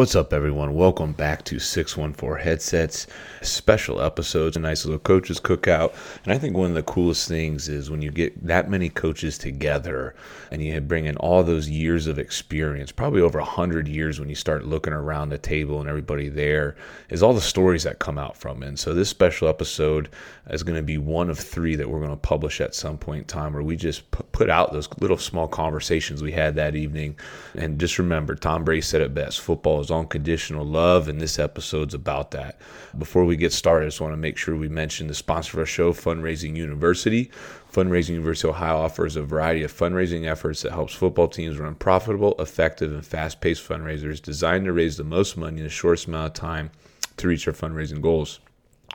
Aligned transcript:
What's 0.00 0.16
up, 0.16 0.32
everyone? 0.32 0.72
Welcome 0.72 1.12
back 1.12 1.44
to 1.44 1.58
614 1.58 2.42
Headsets 2.42 3.06
special 3.42 4.00
episodes, 4.00 4.56
a 4.56 4.60
nice 4.60 4.86
little 4.86 4.98
coaches 4.98 5.38
cookout. 5.38 5.92
And 6.24 6.32
I 6.32 6.38
think 6.38 6.56
one 6.56 6.70
of 6.70 6.74
the 6.74 6.82
coolest 6.82 7.28
things 7.28 7.68
is 7.68 7.90
when 7.90 8.00
you 8.00 8.10
get 8.10 8.46
that 8.46 8.70
many 8.70 8.88
coaches 8.88 9.36
together 9.36 10.14
and 10.50 10.62
you 10.62 10.80
bring 10.80 11.04
in 11.04 11.18
all 11.18 11.42
those 11.42 11.68
years 11.68 12.06
of 12.06 12.18
experience, 12.18 12.90
probably 12.90 13.20
over 13.20 13.40
100 13.40 13.86
years 13.88 14.18
when 14.18 14.30
you 14.30 14.34
start 14.34 14.64
looking 14.64 14.94
around 14.94 15.28
the 15.28 15.36
table 15.36 15.80
and 15.80 15.88
everybody 15.90 16.30
there, 16.30 16.76
is 17.10 17.22
all 17.22 17.34
the 17.34 17.40
stories 17.42 17.82
that 17.82 17.98
come 17.98 18.16
out 18.16 18.38
from. 18.38 18.62
And 18.62 18.78
so 18.78 18.94
this 18.94 19.10
special 19.10 19.48
episode 19.48 20.08
is 20.48 20.62
going 20.62 20.76
to 20.76 20.82
be 20.82 20.96
one 20.96 21.28
of 21.28 21.38
three 21.38 21.76
that 21.76 21.90
we're 21.90 21.98
going 21.98 22.10
to 22.10 22.16
publish 22.16 22.62
at 22.62 22.74
some 22.74 22.96
point 22.96 23.18
in 23.18 23.26
time 23.26 23.52
where 23.52 23.62
we 23.62 23.76
just 23.76 24.10
put 24.32 24.48
out 24.48 24.72
those 24.72 24.88
little 24.98 25.18
small 25.18 25.46
conversations 25.46 26.22
we 26.22 26.32
had 26.32 26.54
that 26.54 26.74
evening. 26.74 27.16
And 27.54 27.78
just 27.78 27.98
remember, 27.98 28.34
Tom 28.34 28.64
Brady 28.64 28.80
said 28.80 29.02
it 29.02 29.12
best 29.12 29.42
football 29.42 29.78
is 29.80 29.89
unconditional 29.90 30.64
love, 30.64 31.08
and 31.08 31.20
this 31.20 31.38
episode's 31.38 31.94
about 31.94 32.30
that. 32.32 32.60
Before 32.98 33.24
we 33.24 33.36
get 33.36 33.52
started, 33.52 33.86
I 33.86 33.88
just 33.88 34.00
want 34.00 34.12
to 34.12 34.18
make 34.18 34.36
sure 34.36 34.56
we 34.56 34.68
mention 34.68 35.06
the 35.06 35.14
sponsor 35.14 35.56
of 35.56 35.60
our 35.60 35.66
show, 35.66 35.92
Fundraising 35.92 36.56
University. 36.56 37.30
Fundraising 37.72 38.10
University 38.10 38.48
Ohio 38.48 38.78
offers 38.78 39.16
a 39.16 39.22
variety 39.22 39.62
of 39.62 39.72
fundraising 39.72 40.26
efforts 40.26 40.62
that 40.62 40.72
helps 40.72 40.94
football 40.94 41.28
teams 41.28 41.58
run 41.58 41.74
profitable, 41.74 42.34
effective, 42.38 42.92
and 42.92 43.06
fast-paced 43.06 43.66
fundraisers 43.66 44.20
designed 44.20 44.64
to 44.64 44.72
raise 44.72 44.96
the 44.96 45.04
most 45.04 45.36
money 45.36 45.58
in 45.58 45.64
the 45.64 45.70
shortest 45.70 46.06
amount 46.06 46.26
of 46.26 46.34
time 46.34 46.70
to 47.16 47.28
reach 47.28 47.44
their 47.44 47.54
fundraising 47.54 48.00
goals. 48.00 48.40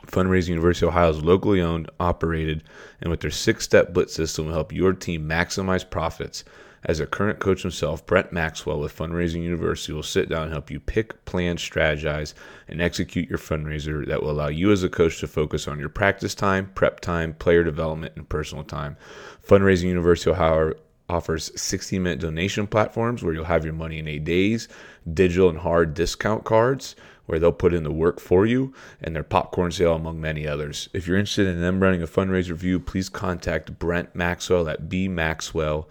Fundraising 0.06 0.50
University 0.50 0.86
Ohio 0.86 1.10
is 1.10 1.22
locally 1.22 1.60
owned, 1.60 1.90
operated, 1.98 2.62
and 3.00 3.10
with 3.10 3.20
their 3.20 3.30
six 3.30 3.64
step 3.64 3.92
blitz 3.94 4.14
system 4.14 4.46
will 4.46 4.52
help 4.52 4.72
your 4.72 4.92
team 4.92 5.26
maximize 5.26 5.88
profits 5.88 6.44
as 6.86 7.00
a 7.00 7.06
current 7.06 7.40
coach 7.40 7.62
himself, 7.62 8.06
Brent 8.06 8.32
Maxwell 8.32 8.78
with 8.78 8.96
Fundraising 8.96 9.42
University 9.42 9.92
will 9.92 10.04
sit 10.04 10.28
down 10.28 10.44
and 10.44 10.52
help 10.52 10.70
you 10.70 10.78
pick, 10.78 11.24
plan, 11.24 11.56
strategize, 11.56 12.32
and 12.68 12.80
execute 12.80 13.28
your 13.28 13.40
fundraiser 13.40 14.06
that 14.06 14.22
will 14.22 14.30
allow 14.30 14.46
you 14.46 14.70
as 14.70 14.84
a 14.84 14.88
coach 14.88 15.18
to 15.18 15.26
focus 15.26 15.66
on 15.66 15.80
your 15.80 15.88
practice 15.88 16.32
time, 16.32 16.70
prep 16.76 17.00
time, 17.00 17.34
player 17.34 17.64
development, 17.64 18.12
and 18.14 18.28
personal 18.28 18.62
time. 18.62 18.96
Fundraising 19.44 19.88
University 19.88 20.30
Ohio 20.30 20.74
offers 21.08 21.50
60 21.60 21.98
minute 21.98 22.20
donation 22.20 22.68
platforms 22.68 23.20
where 23.20 23.34
you'll 23.34 23.44
have 23.44 23.64
your 23.64 23.74
money 23.74 23.98
in 23.98 24.06
eight 24.06 24.24
days, 24.24 24.68
digital 25.12 25.48
and 25.48 25.58
hard 25.58 25.92
discount 25.92 26.44
cards 26.44 26.94
where 27.26 27.40
they'll 27.40 27.50
put 27.50 27.74
in 27.74 27.82
the 27.82 27.90
work 27.90 28.20
for 28.20 28.46
you, 28.46 28.72
and 29.02 29.16
their 29.16 29.24
popcorn 29.24 29.72
sale, 29.72 29.96
among 29.96 30.20
many 30.20 30.46
others. 30.46 30.88
If 30.92 31.08
you're 31.08 31.18
interested 31.18 31.48
in 31.48 31.60
them 31.60 31.80
running 31.80 32.00
a 32.00 32.06
fundraiser 32.06 32.62
you, 32.62 32.78
please 32.78 33.08
contact 33.08 33.80
Brent 33.80 34.14
Maxwell 34.14 34.68
at 34.68 34.88
bmaxwell.com 34.88 35.86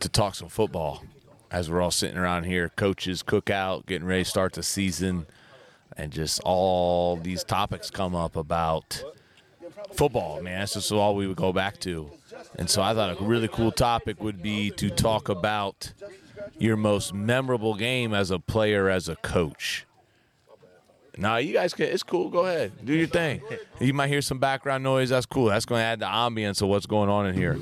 to 0.00 0.08
talk 0.08 0.34
some 0.34 0.48
football 0.48 1.04
as 1.50 1.70
we're 1.70 1.82
all 1.82 1.90
sitting 1.90 2.16
around 2.16 2.44
here. 2.44 2.70
Coaches 2.76 3.22
cook 3.22 3.50
out, 3.50 3.84
getting 3.84 4.08
ready 4.08 4.24
to 4.24 4.30
start 4.30 4.54
the 4.54 4.62
season– 4.62 5.26
and 5.96 6.12
just 6.12 6.40
all 6.44 7.16
these 7.16 7.44
topics 7.44 7.90
come 7.90 8.14
up 8.14 8.36
about 8.36 9.04
football, 9.92 10.40
man. 10.42 10.60
That's 10.60 10.74
just 10.74 10.92
all 10.92 11.14
we 11.14 11.26
would 11.26 11.36
go 11.36 11.52
back 11.52 11.78
to. 11.80 12.10
And 12.58 12.68
so 12.68 12.82
I 12.82 12.94
thought 12.94 13.20
a 13.20 13.24
really 13.24 13.48
cool 13.48 13.72
topic 13.72 14.22
would 14.22 14.42
be 14.42 14.70
to 14.72 14.90
talk 14.90 15.28
about 15.28 15.92
your 16.58 16.76
most 16.76 17.14
memorable 17.14 17.74
game 17.74 18.14
as 18.14 18.30
a 18.30 18.38
player, 18.38 18.88
as 18.88 19.08
a 19.08 19.16
coach. 19.16 19.86
Now 21.16 21.36
you 21.36 21.52
guys 21.52 21.74
can. 21.74 21.86
It's 21.86 22.02
cool. 22.02 22.30
Go 22.30 22.46
ahead, 22.46 22.72
do 22.84 22.94
your 22.94 23.06
thing. 23.06 23.42
You 23.80 23.92
might 23.92 24.08
hear 24.08 24.22
some 24.22 24.38
background 24.38 24.82
noise. 24.82 25.10
That's 25.10 25.26
cool. 25.26 25.46
That's 25.46 25.66
going 25.66 25.80
to 25.80 25.84
add 25.84 26.00
the 26.00 26.06
ambience 26.06 26.62
of 26.62 26.68
what's 26.68 26.86
going 26.86 27.10
on 27.10 27.26
in 27.26 27.34
here. 27.34 27.58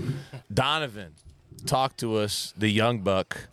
Donovan, 0.52 1.14
talk 1.66 1.96
to 1.98 2.16
us, 2.16 2.54
the 2.56 2.68
young 2.68 3.00
buck. 3.00 3.48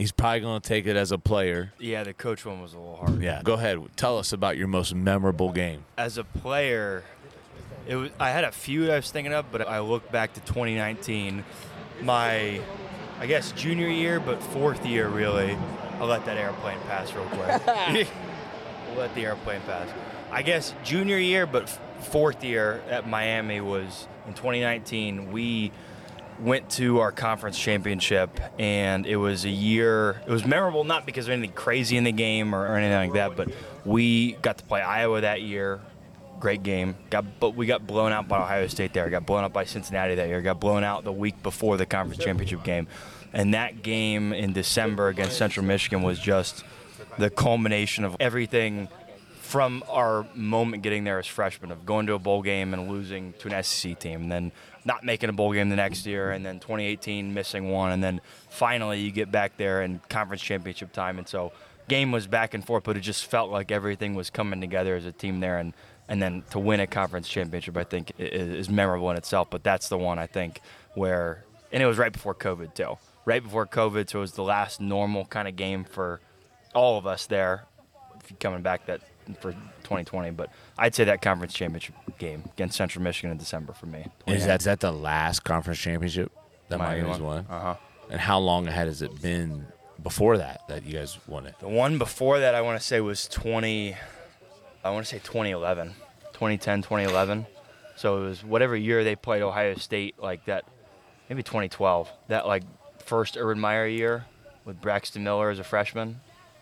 He's 0.00 0.12
probably 0.12 0.40
going 0.40 0.62
to 0.62 0.66
take 0.66 0.86
it 0.86 0.96
as 0.96 1.12
a 1.12 1.18
player. 1.18 1.74
Yeah, 1.78 2.04
the 2.04 2.14
coach 2.14 2.46
one 2.46 2.62
was 2.62 2.72
a 2.72 2.78
little 2.78 2.96
hard. 2.96 3.20
Yeah, 3.20 3.42
go 3.44 3.52
ahead. 3.52 3.78
Tell 3.96 4.16
us 4.16 4.32
about 4.32 4.56
your 4.56 4.66
most 4.66 4.94
memorable 4.94 5.52
game. 5.52 5.84
As 5.98 6.16
a 6.16 6.24
player, 6.24 7.04
it 7.86 7.96
was. 7.96 8.10
I 8.18 8.30
had 8.30 8.44
a 8.44 8.50
few 8.50 8.90
I 8.90 8.96
was 8.96 9.10
thinking 9.10 9.34
of, 9.34 9.52
but 9.52 9.68
I 9.68 9.80
look 9.80 10.10
back 10.10 10.32
to 10.32 10.40
2019, 10.40 11.44
my, 12.00 12.62
I 13.18 13.26
guess 13.26 13.52
junior 13.52 13.88
year, 13.88 14.20
but 14.20 14.42
fourth 14.42 14.86
year 14.86 15.06
really. 15.06 15.54
I'll 16.00 16.06
let 16.06 16.24
that 16.24 16.38
airplane 16.38 16.78
pass 16.88 17.12
real 17.12 17.26
quick. 17.26 17.66
will 18.88 18.96
let 18.96 19.14
the 19.14 19.26
airplane 19.26 19.60
pass. 19.66 19.86
I 20.32 20.40
guess 20.40 20.74
junior 20.82 21.18
year, 21.18 21.44
but 21.44 21.68
fourth 22.04 22.42
year 22.42 22.82
at 22.88 23.06
Miami 23.06 23.60
was 23.60 24.08
in 24.26 24.32
2019. 24.32 25.30
We 25.30 25.72
went 26.40 26.70
to 26.70 27.00
our 27.00 27.12
conference 27.12 27.58
championship, 27.58 28.40
and 28.58 29.06
it 29.06 29.16
was 29.16 29.44
a 29.44 29.50
year. 29.50 30.22
It 30.26 30.30
was 30.30 30.44
memorable 30.44 30.84
not 30.84 31.06
because 31.06 31.26
of 31.26 31.32
anything 31.32 31.54
crazy 31.54 31.96
in 31.96 32.04
the 32.04 32.12
game 32.12 32.54
or, 32.54 32.66
or 32.66 32.76
anything 32.76 32.96
like 32.96 33.12
that, 33.14 33.36
but 33.36 33.52
we 33.84 34.32
got 34.32 34.58
to 34.58 34.64
play 34.64 34.80
Iowa 34.80 35.20
that 35.22 35.42
year. 35.42 35.80
Great 36.38 36.62
game. 36.62 36.96
Got 37.10 37.38
but 37.38 37.54
we 37.54 37.66
got 37.66 37.86
blown 37.86 38.12
out 38.12 38.26
by 38.26 38.40
Ohio 38.40 38.66
State 38.66 38.94
there. 38.94 39.08
Got 39.10 39.26
blown 39.26 39.44
out 39.44 39.52
by 39.52 39.64
Cincinnati 39.64 40.14
that 40.14 40.28
year. 40.28 40.40
Got 40.40 40.58
blown 40.58 40.84
out 40.84 41.04
the 41.04 41.12
week 41.12 41.42
before 41.42 41.76
the 41.76 41.84
conference 41.84 42.22
championship 42.22 42.64
game, 42.64 42.88
and 43.32 43.52
that 43.54 43.82
game 43.82 44.32
in 44.32 44.52
December 44.52 45.08
against 45.08 45.36
Central 45.36 45.66
Michigan 45.66 46.02
was 46.02 46.18
just 46.18 46.64
the 47.18 47.28
culmination 47.28 48.04
of 48.04 48.16
everything 48.20 48.88
from 49.50 49.82
our 49.88 50.24
moment 50.36 50.80
getting 50.80 51.02
there 51.02 51.18
as 51.18 51.26
freshmen 51.26 51.72
of 51.72 51.84
going 51.84 52.06
to 52.06 52.14
a 52.14 52.20
bowl 52.20 52.40
game 52.40 52.72
and 52.72 52.88
losing 52.88 53.32
to 53.40 53.52
an 53.52 53.62
SEC 53.64 53.98
team, 53.98 54.22
and 54.22 54.30
then 54.30 54.52
not 54.84 55.02
making 55.02 55.28
a 55.28 55.32
bowl 55.32 55.52
game 55.52 55.68
the 55.70 55.74
next 55.74 56.06
year, 56.06 56.30
and 56.30 56.46
then 56.46 56.60
2018 56.60 57.34
missing 57.34 57.68
one, 57.68 57.90
and 57.90 58.00
then 58.00 58.20
finally 58.48 59.00
you 59.00 59.10
get 59.10 59.32
back 59.32 59.56
there 59.56 59.82
in 59.82 60.00
conference 60.08 60.40
championship 60.40 60.92
time, 60.92 61.18
and 61.18 61.26
so 61.26 61.50
game 61.88 62.12
was 62.12 62.28
back 62.28 62.54
and 62.54 62.64
forth, 62.64 62.84
but 62.84 62.96
it 62.96 63.00
just 63.00 63.26
felt 63.26 63.50
like 63.50 63.72
everything 63.72 64.14
was 64.14 64.30
coming 64.30 64.60
together 64.60 64.94
as 64.94 65.04
a 65.04 65.10
team 65.10 65.40
there, 65.40 65.58
and 65.58 65.74
and 66.08 66.22
then 66.22 66.44
to 66.50 66.60
win 66.60 66.78
a 66.78 66.86
conference 66.86 67.28
championship, 67.28 67.76
I 67.76 67.82
think 67.82 68.12
is, 68.18 68.70
memorable 68.70 69.10
in 69.10 69.16
itself. 69.16 69.48
But 69.50 69.64
that's 69.64 69.88
the 69.88 69.98
one 69.98 70.20
I 70.20 70.28
think 70.28 70.60
where, 70.94 71.44
and 71.72 71.82
it 71.82 71.86
was 71.86 71.98
right 71.98 72.12
before 72.12 72.36
COVID 72.36 72.74
too, 72.74 72.98
right 73.24 73.42
before 73.42 73.66
COVID, 73.66 74.10
so 74.10 74.18
it 74.18 74.22
was 74.22 74.32
the 74.32 74.44
last 74.44 74.80
normal 74.80 75.24
kind 75.24 75.48
of 75.48 75.56
game 75.56 75.82
for 75.82 76.20
all 76.72 76.98
of 76.98 77.04
us 77.04 77.26
there. 77.26 77.64
Coming 78.38 78.62
back 78.62 78.86
that 78.86 79.00
for 79.34 79.52
2020, 79.52 80.30
but 80.30 80.50
I'd 80.78 80.94
say 80.94 81.04
that 81.04 81.22
conference 81.22 81.52
championship 81.52 81.94
game 82.18 82.44
against 82.52 82.76
Central 82.76 83.02
Michigan 83.02 83.30
in 83.30 83.38
December 83.38 83.72
for 83.72 83.86
me. 83.86 84.06
Is 84.26 84.46
that, 84.46 84.60
is 84.60 84.64
that 84.64 84.80
the 84.80 84.92
last 84.92 85.44
conference 85.44 85.78
championship 85.78 86.32
that 86.68 86.78
Miami 86.78 87.02
Miami's 87.02 87.20
won? 87.20 87.46
Uh 87.48 87.60
huh. 87.60 87.74
And 88.10 88.20
how 88.20 88.38
long 88.38 88.66
ahead 88.66 88.86
has 88.86 89.02
it 89.02 89.22
been 89.22 89.66
before 90.02 90.38
that 90.38 90.62
that 90.68 90.84
you 90.84 90.94
guys 90.94 91.18
won 91.26 91.46
it? 91.46 91.54
The 91.60 91.68
one 91.68 91.98
before 91.98 92.40
that 92.40 92.54
I 92.54 92.60
want 92.60 92.80
to 92.80 92.86
say 92.86 93.00
was 93.00 93.28
20. 93.28 93.96
I 94.82 94.90
want 94.90 95.06
to 95.06 95.10
say 95.10 95.18
2011, 95.18 95.94
2010, 96.32 96.82
2011. 96.82 97.46
So 97.96 98.22
it 98.22 98.28
was 98.28 98.44
whatever 98.44 98.74
year 98.74 99.04
they 99.04 99.14
played 99.14 99.42
Ohio 99.42 99.74
State, 99.74 100.18
like 100.18 100.46
that, 100.46 100.64
maybe 101.28 101.42
2012. 101.42 102.10
That 102.28 102.46
like 102.46 102.62
first 103.04 103.36
Urban 103.36 103.60
Meyer 103.60 103.86
year 103.86 104.24
with 104.64 104.80
Braxton 104.80 105.22
Miller 105.22 105.50
as 105.50 105.58
a 105.58 105.64
freshman 105.64 106.20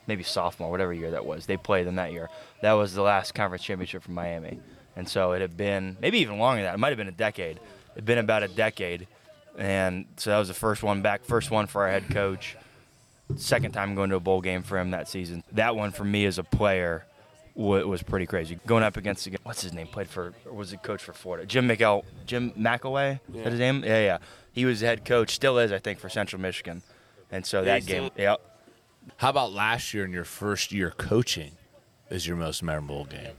maybe 0.08 0.24
sophomore, 0.24 0.70
whatever 0.70 0.92
year 0.92 1.12
that 1.12 1.24
was. 1.24 1.46
They 1.46 1.56
played 1.56 1.86
them 1.86 1.96
that 1.96 2.12
year. 2.12 2.28
That 2.62 2.72
was 2.72 2.94
the 2.94 3.02
last 3.02 3.34
conference 3.34 3.62
championship 3.62 4.02
for 4.02 4.10
Miami. 4.10 4.58
And 4.96 5.08
so 5.08 5.32
it 5.32 5.40
had 5.40 5.56
been 5.56 5.96
maybe 6.00 6.18
even 6.18 6.38
longer 6.38 6.62
than 6.62 6.64
that. 6.64 6.74
It 6.74 6.78
might 6.78 6.88
have 6.88 6.96
been 6.96 7.08
a 7.08 7.12
decade. 7.12 7.58
It 7.58 7.94
had 7.94 8.04
been 8.04 8.18
about 8.18 8.42
a 8.42 8.48
decade. 8.48 9.06
And 9.56 10.06
so 10.16 10.30
that 10.30 10.38
was 10.38 10.48
the 10.48 10.54
first 10.54 10.82
one 10.82 11.02
back, 11.02 11.24
first 11.24 11.50
one 11.50 11.66
for 11.66 11.82
our 11.82 11.90
head 11.90 12.08
coach. 12.10 12.56
Second 13.36 13.72
time 13.72 13.94
going 13.94 14.10
to 14.10 14.16
a 14.16 14.20
bowl 14.20 14.40
game 14.40 14.62
for 14.62 14.78
him 14.78 14.90
that 14.92 15.08
season. 15.08 15.44
That 15.52 15.76
one 15.76 15.92
for 15.92 16.04
me 16.04 16.24
as 16.24 16.38
a 16.38 16.42
player 16.44 17.04
was 17.54 18.02
pretty 18.02 18.24
crazy. 18.24 18.58
Going 18.66 18.84
up 18.84 18.96
against 18.96 19.28
what's 19.42 19.62
his 19.62 19.72
name? 19.72 19.88
Played 19.88 20.08
for 20.08 20.32
was 20.50 20.70
he 20.70 20.76
coach 20.78 21.02
for 21.02 21.12
Florida? 21.12 21.44
Jim 21.44 21.68
McEl, 21.68 22.04
Jim 22.24 22.52
McElwain. 22.52 23.20
Yeah. 23.32 23.42
Is 23.42 23.50
his 23.50 23.58
name? 23.58 23.84
Yeah, 23.84 24.00
yeah. 24.00 24.18
He 24.52 24.64
was 24.64 24.80
the 24.80 24.86
head 24.86 25.04
coach, 25.04 25.34
still 25.34 25.58
is, 25.58 25.72
I 25.72 25.78
think, 25.78 25.98
for 25.98 26.08
Central 26.08 26.40
Michigan. 26.40 26.82
And 27.30 27.44
so 27.44 27.62
that 27.64 27.84
game, 27.84 28.10
yeah, 28.16 28.36
how 29.16 29.30
about 29.30 29.52
last 29.52 29.94
year 29.94 30.04
in 30.04 30.12
your 30.12 30.24
first 30.24 30.72
year 30.72 30.90
coaching 30.90 31.52
is 32.10 32.26
your 32.26 32.36
most 32.36 32.62
memorable 32.62 33.04
game? 33.04 33.34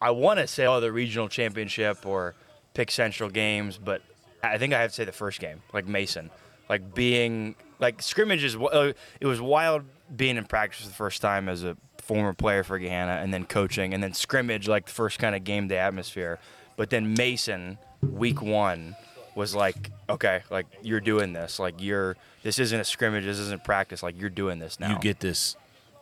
I 0.00 0.10
want 0.10 0.38
to 0.38 0.46
say 0.46 0.66
oh 0.66 0.80
the 0.80 0.92
regional 0.92 1.28
championship 1.28 2.06
or 2.06 2.34
pick 2.74 2.90
central 2.90 3.30
games, 3.30 3.78
but 3.78 4.02
I 4.42 4.58
think 4.58 4.72
I 4.72 4.80
have 4.80 4.90
to 4.90 4.94
say 4.94 5.04
the 5.04 5.12
first 5.12 5.40
game, 5.40 5.62
like 5.72 5.86
Mason, 5.86 6.30
like 6.68 6.94
being 6.94 7.56
like 7.80 8.02
scrimmages. 8.02 8.56
Uh, 8.56 8.92
it 9.20 9.26
was 9.26 9.40
wild 9.40 9.82
being 10.14 10.36
in 10.36 10.44
practice 10.44 10.86
the 10.86 10.94
first 10.94 11.20
time 11.20 11.48
as 11.48 11.64
a 11.64 11.76
former 11.98 12.32
player 12.32 12.62
for 12.62 12.78
Gahanna, 12.78 13.22
and 13.22 13.34
then 13.34 13.44
coaching, 13.44 13.92
and 13.92 14.02
then 14.02 14.14
scrimmage, 14.14 14.68
like 14.68 14.86
the 14.86 14.92
first 14.92 15.18
kind 15.18 15.34
of 15.34 15.44
game 15.44 15.68
day 15.68 15.78
atmosphere. 15.78 16.38
But 16.76 16.90
then 16.90 17.14
Mason, 17.14 17.78
week 18.00 18.40
one, 18.40 18.96
was 19.38 19.54
like, 19.54 19.90
okay, 20.10 20.42
like 20.50 20.66
you're 20.82 21.00
doing 21.00 21.32
this. 21.32 21.58
Like 21.58 21.80
you're 21.80 22.16
this 22.42 22.58
isn't 22.58 22.78
a 22.80 22.84
scrimmage, 22.84 23.24
this 23.24 23.38
isn't 23.38 23.64
practice. 23.64 24.02
Like 24.02 24.20
you're 24.20 24.28
doing 24.30 24.58
this 24.58 24.78
now. 24.80 24.90
You 24.90 24.98
get 24.98 25.20
this 25.20 25.56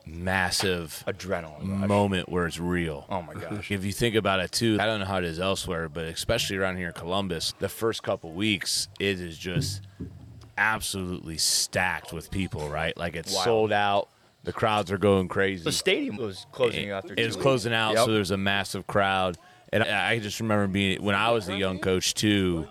massive 0.07 1.05
adrenaline 1.07 1.81
rush. 1.81 1.89
moment 1.89 2.29
where 2.29 2.47
it's 2.47 2.59
real. 2.59 3.05
Oh 3.11 3.23
my 3.23 3.35
gosh. 3.35 3.71
If 3.71 3.85
you 3.85 3.93
think 3.93 4.15
about 4.15 4.41
it 4.41 4.53
too, 4.53 4.79
I 4.81 4.87
don't 4.87 5.01
know 5.01 5.07
how 5.07 5.19
it 5.19 5.25
is 5.25 5.39
elsewhere, 5.39 5.89
but 5.89 6.07
especially 6.07 6.57
around 6.57 6.77
here 6.79 6.89
in 6.89 6.93
Columbus, 6.95 7.53
the 7.59 7.69
first 7.69 8.03
couple 8.03 8.33
weeks 8.33 8.89
it 8.99 9.21
is 9.21 9.37
just 9.37 9.83
absolutely 10.59 11.37
stacked 11.37 12.13
with 12.13 12.31
people, 12.31 12.69
right? 12.69 12.97
Like 12.97 13.17
it's 13.17 13.33
Wild. 13.33 13.45
sold 13.45 13.73
out. 13.73 14.09
The 14.45 14.53
crowds 14.53 14.93
are 14.93 14.99
going 14.99 15.29
crazy. 15.29 15.65
The 15.65 15.73
stadium 15.73 16.17
was 16.17 16.47
closing 16.53 16.91
out. 16.91 17.05
It 17.11 17.17
two 17.17 17.25
was 17.27 17.37
weeks. 17.37 17.43
closing 17.43 17.75
out, 17.75 17.95
Yep. 17.95 18.05
so 18.07 18.13
there's 18.13 18.31
a 18.31 18.37
massive 18.37 18.87
crowd. 18.87 19.37
And 19.73 19.83
I 19.83 20.13
I 20.13 20.19
just 20.21 20.39
remember 20.41 20.69
being 20.69 21.03
when 21.03 21.17
I 21.17 21.31
was 21.33 21.49
a 21.49 21.57
young 21.57 21.81
coach 21.81 22.15
too. 22.15 22.67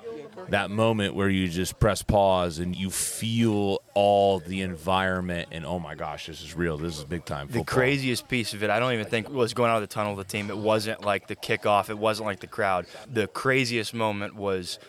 That 0.50 0.70
moment 0.70 1.16
where 1.16 1.30
you 1.30 1.48
just 1.48 1.80
press 1.80 2.02
pause 2.02 2.60
and 2.60 2.76
you 2.76 2.90
feel 2.90 3.82
all 3.94 4.40
the 4.40 4.62
environment, 4.62 5.50
and 5.52 5.66
oh 5.66 5.80
my 5.80 5.96
gosh, 5.96 6.28
this 6.28 6.42
is 6.42 6.56
real. 6.56 6.78
This 6.78 6.98
is 6.98 7.04
big 7.04 7.26
time 7.26 7.48
the 7.48 7.64
craziest 7.64 8.28
piece 8.28 8.54
of 8.54 8.64
it, 8.64 8.70
I 8.70 8.80
don't 8.80 8.94
even 8.94 9.06
think 9.06 9.30
was 9.30 9.54
going 9.54 9.72
out 9.72 9.78
of 9.78 9.82
the 9.82 9.94
tunnel 9.94 10.12
of 10.12 10.18
the 10.18 10.24
team. 10.24 10.50
It 10.50 10.58
wasn't 10.58 11.04
like 11.04 11.28
the 11.28 11.36
kickoff. 11.36 11.90
It 11.90 11.98
wasn't 11.98 12.28
like 12.28 12.40
the 12.40 12.48
crowd. 12.48 12.86
The 13.12 13.28
craziest 13.28 13.94
moment 13.94 14.36
was 14.36 14.80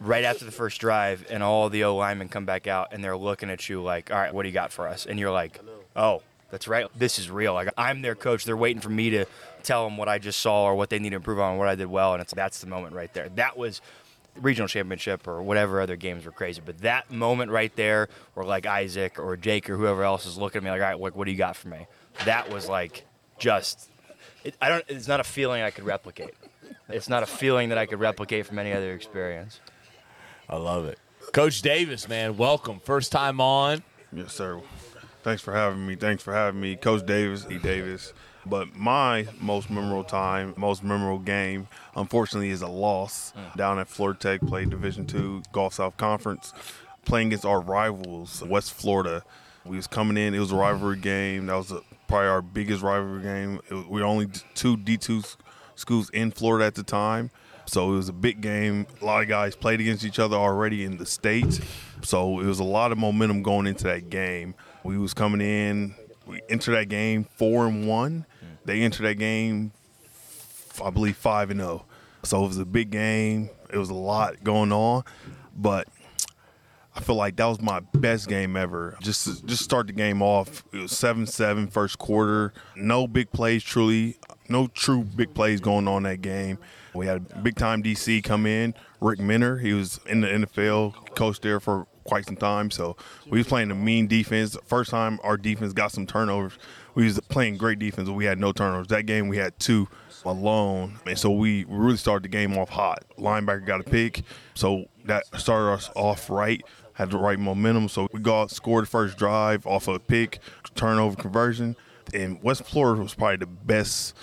right 0.00 0.24
after 0.24 0.44
the 0.44 0.52
first 0.52 0.80
drive, 0.80 1.26
and 1.30 1.42
all 1.42 1.68
the 1.68 1.84
O 1.84 1.96
linemen 1.96 2.28
come 2.28 2.44
back 2.44 2.66
out, 2.66 2.88
and 2.92 3.02
they're 3.02 3.16
looking 3.16 3.50
at 3.50 3.68
you 3.68 3.82
like, 3.82 4.10
"All 4.10 4.18
right, 4.18 4.32
what 4.32 4.42
do 4.42 4.48
you 4.48 4.54
got 4.54 4.72
for 4.72 4.88
us?" 4.88 5.06
And 5.06 5.18
you're 5.18 5.30
like, 5.30 5.60
"Oh, 5.96 6.22
that's 6.50 6.68
right. 6.68 6.86
This 6.96 7.18
is 7.18 7.30
real. 7.30 7.54
Like 7.54 7.68
I'm 7.76 8.02
their 8.02 8.14
coach. 8.14 8.44
They're 8.44 8.56
waiting 8.56 8.80
for 8.80 8.90
me 8.90 9.10
to 9.10 9.26
tell 9.62 9.84
them 9.84 9.96
what 9.96 10.08
I 10.08 10.18
just 10.18 10.40
saw 10.40 10.64
or 10.64 10.74
what 10.74 10.90
they 10.90 10.98
need 10.98 11.10
to 11.10 11.16
improve 11.16 11.40
on, 11.40 11.58
what 11.58 11.68
I 11.68 11.74
did 11.74 11.86
well." 11.86 12.14
And 12.14 12.22
it's 12.22 12.32
that's 12.32 12.60
the 12.60 12.66
moment 12.66 12.94
right 12.94 13.12
there. 13.12 13.28
That 13.30 13.56
was 13.56 13.80
regional 14.40 14.68
championship 14.68 15.26
or 15.26 15.42
whatever 15.42 15.80
other 15.80 15.96
games 15.96 16.24
were 16.24 16.32
crazy. 16.32 16.60
But 16.64 16.78
that 16.78 17.10
moment 17.10 17.50
right 17.50 17.74
there, 17.76 18.08
where 18.34 18.46
like 18.46 18.66
Isaac 18.66 19.18
or 19.18 19.36
Jake 19.36 19.68
or 19.70 19.76
whoever 19.76 20.02
else 20.02 20.26
is 20.26 20.38
looking 20.38 20.58
at 20.58 20.64
me 20.64 20.70
like, 20.70 20.80
all 20.80 20.88
right, 20.88 21.00
like, 21.00 21.16
what 21.16 21.24
do 21.24 21.30
you 21.30 21.38
got 21.38 21.56
for 21.56 21.68
me? 21.68 21.86
That 22.24 22.50
was 22.50 22.68
like 22.68 23.04
just, 23.38 23.90
it, 24.44 24.54
I 24.60 24.68
don't. 24.68 24.84
It's 24.88 25.08
not 25.08 25.20
a 25.20 25.24
feeling 25.24 25.62
I 25.62 25.70
could 25.70 25.84
replicate. 25.84 26.34
It's 26.88 27.08
not 27.08 27.22
a 27.22 27.26
feeling 27.26 27.70
that 27.70 27.78
I 27.78 27.86
could 27.86 28.00
replicate 28.00 28.46
from 28.46 28.58
any 28.58 28.72
other 28.72 28.92
experience. 28.92 29.60
I 30.48 30.56
love 30.56 30.84
it. 30.86 30.98
Coach 31.32 31.62
Davis, 31.62 32.08
man, 32.08 32.36
welcome. 32.36 32.78
First 32.80 33.10
time 33.10 33.40
on. 33.40 33.82
Yes, 34.12 34.34
sir. 34.34 34.60
Thanks 35.22 35.40
for 35.42 35.54
having 35.54 35.86
me. 35.86 35.96
Thanks 35.96 36.22
for 36.22 36.34
having 36.34 36.60
me, 36.60 36.76
Coach 36.76 37.06
Davis, 37.06 37.46
E. 37.50 37.58
Davis. 37.58 38.12
But 38.46 38.76
my 38.76 39.26
most 39.40 39.70
memorable 39.70 40.04
time, 40.04 40.54
most 40.56 40.84
memorable 40.84 41.18
game, 41.18 41.68
unfortunately, 41.96 42.50
is 42.50 42.62
a 42.62 42.68
loss 42.68 43.32
mm. 43.36 43.56
down 43.56 43.78
at 43.78 43.88
Florida 43.88 44.18
Tech. 44.18 44.40
Played 44.42 44.70
Division 44.70 45.06
Two 45.06 45.42
Gulf 45.52 45.74
South 45.74 45.96
Conference, 45.96 46.52
playing 47.04 47.28
against 47.28 47.44
our 47.44 47.60
rivals, 47.60 48.42
West 48.42 48.74
Florida. 48.74 49.22
We 49.64 49.76
was 49.76 49.86
coming 49.86 50.18
in. 50.18 50.34
It 50.34 50.38
was 50.38 50.52
a 50.52 50.56
rivalry 50.56 50.98
game. 50.98 51.46
That 51.46 51.56
was 51.56 51.72
a, 51.72 51.80
probably 52.06 52.28
our 52.28 52.42
biggest 52.42 52.82
rivalry 52.82 53.22
game. 53.22 53.60
Was, 53.70 53.86
we 53.86 54.00
were 54.00 54.06
only 54.06 54.28
two 54.54 54.76
D 54.76 54.98
two 54.98 55.22
schools 55.74 56.10
in 56.10 56.30
Florida 56.30 56.66
at 56.66 56.74
the 56.74 56.82
time. 56.82 57.30
So 57.66 57.94
it 57.94 57.96
was 57.96 58.10
a 58.10 58.12
big 58.12 58.42
game. 58.42 58.86
A 59.00 59.04
lot 59.06 59.22
of 59.22 59.28
guys 59.28 59.56
played 59.56 59.80
against 59.80 60.04
each 60.04 60.18
other 60.18 60.36
already 60.36 60.84
in 60.84 60.98
the 60.98 61.06
states. 61.06 61.60
So 62.02 62.40
it 62.40 62.44
was 62.44 62.58
a 62.58 62.64
lot 62.64 62.92
of 62.92 62.98
momentum 62.98 63.42
going 63.42 63.66
into 63.66 63.84
that 63.84 64.10
game. 64.10 64.54
We 64.82 64.98
was 64.98 65.14
coming 65.14 65.40
in. 65.40 65.94
We 66.26 66.42
entered 66.50 66.72
that 66.72 66.90
game 66.90 67.26
four 67.36 67.66
and 67.66 67.88
one. 67.88 68.26
They 68.64 68.82
entered 68.82 69.04
that 69.04 69.16
game, 69.16 69.72
I 70.82 70.90
believe 70.90 71.16
five 71.16 71.50
and 71.50 71.60
zero. 71.60 71.84
So 72.22 72.44
it 72.44 72.48
was 72.48 72.58
a 72.58 72.64
big 72.64 72.90
game. 72.90 73.50
It 73.70 73.76
was 73.76 73.90
a 73.90 73.94
lot 73.94 74.42
going 74.42 74.72
on, 74.72 75.04
but 75.56 75.88
I 76.96 77.00
feel 77.00 77.16
like 77.16 77.36
that 77.36 77.46
was 77.46 77.60
my 77.60 77.80
best 77.80 78.28
game 78.28 78.56
ever. 78.56 78.96
Just 79.00 79.46
just 79.46 79.64
start 79.64 79.88
the 79.88 79.92
game 79.92 80.22
off. 80.22 80.64
It 80.72 80.78
was 80.78 80.92
7-7 80.92 81.70
first 81.70 81.98
quarter. 81.98 82.52
No 82.76 83.06
big 83.08 83.32
plays 83.32 83.62
truly. 83.64 84.16
No 84.48 84.68
true 84.68 85.02
big 85.02 85.34
plays 85.34 85.60
going 85.60 85.88
on 85.88 86.04
that 86.04 86.22
game. 86.22 86.58
We 86.94 87.06
had 87.06 87.26
a 87.34 87.38
big 87.40 87.56
time 87.56 87.82
DC 87.82 88.22
come 88.22 88.46
in. 88.46 88.74
Rick 89.00 89.18
Minner, 89.18 89.58
he 89.58 89.72
was 89.72 89.98
in 90.06 90.20
the 90.20 90.28
NFL, 90.28 91.14
coached 91.16 91.42
there 91.42 91.58
for 91.58 91.86
quite 92.04 92.26
some 92.26 92.36
time. 92.36 92.70
So 92.70 92.96
we 93.28 93.38
was 93.38 93.46
playing 93.46 93.70
a 93.70 93.74
mean 93.74 94.06
defense. 94.06 94.56
First 94.64 94.90
time 94.90 95.18
our 95.22 95.36
defense 95.36 95.72
got 95.72 95.92
some 95.92 96.06
turnovers. 96.06 96.58
We 96.94 97.04
was 97.04 97.18
playing 97.28 97.56
great 97.56 97.78
defense, 97.78 98.08
but 98.08 98.14
we 98.14 98.24
had 98.24 98.38
no 98.38 98.52
turnovers. 98.52 98.88
That 98.88 99.06
game 99.06 99.28
we 99.28 99.36
had 99.36 99.58
two 99.58 99.88
alone, 100.24 100.98
and 101.06 101.18
so 101.18 101.30
we 101.30 101.64
really 101.68 101.96
started 101.96 102.24
the 102.24 102.28
game 102.28 102.56
off 102.56 102.70
hot. 102.70 103.04
Linebacker 103.18 103.66
got 103.66 103.80
a 103.80 103.84
pick, 103.84 104.22
so 104.54 104.86
that 105.04 105.24
started 105.38 105.72
us 105.72 105.90
off 105.94 106.30
right. 106.30 106.62
Had 106.94 107.10
the 107.10 107.18
right 107.18 107.38
momentum, 107.38 107.88
so 107.88 108.06
we 108.12 108.20
got 108.20 108.52
scored 108.52 108.88
first 108.88 109.18
drive 109.18 109.66
off 109.66 109.88
of 109.88 109.96
a 109.96 109.98
pick, 109.98 110.38
turnover 110.76 111.16
conversion, 111.16 111.74
and 112.14 112.40
West 112.42 112.64
Florida 112.64 113.02
was 113.02 113.14
probably 113.14 113.38
the 113.38 113.46
best 113.46 114.14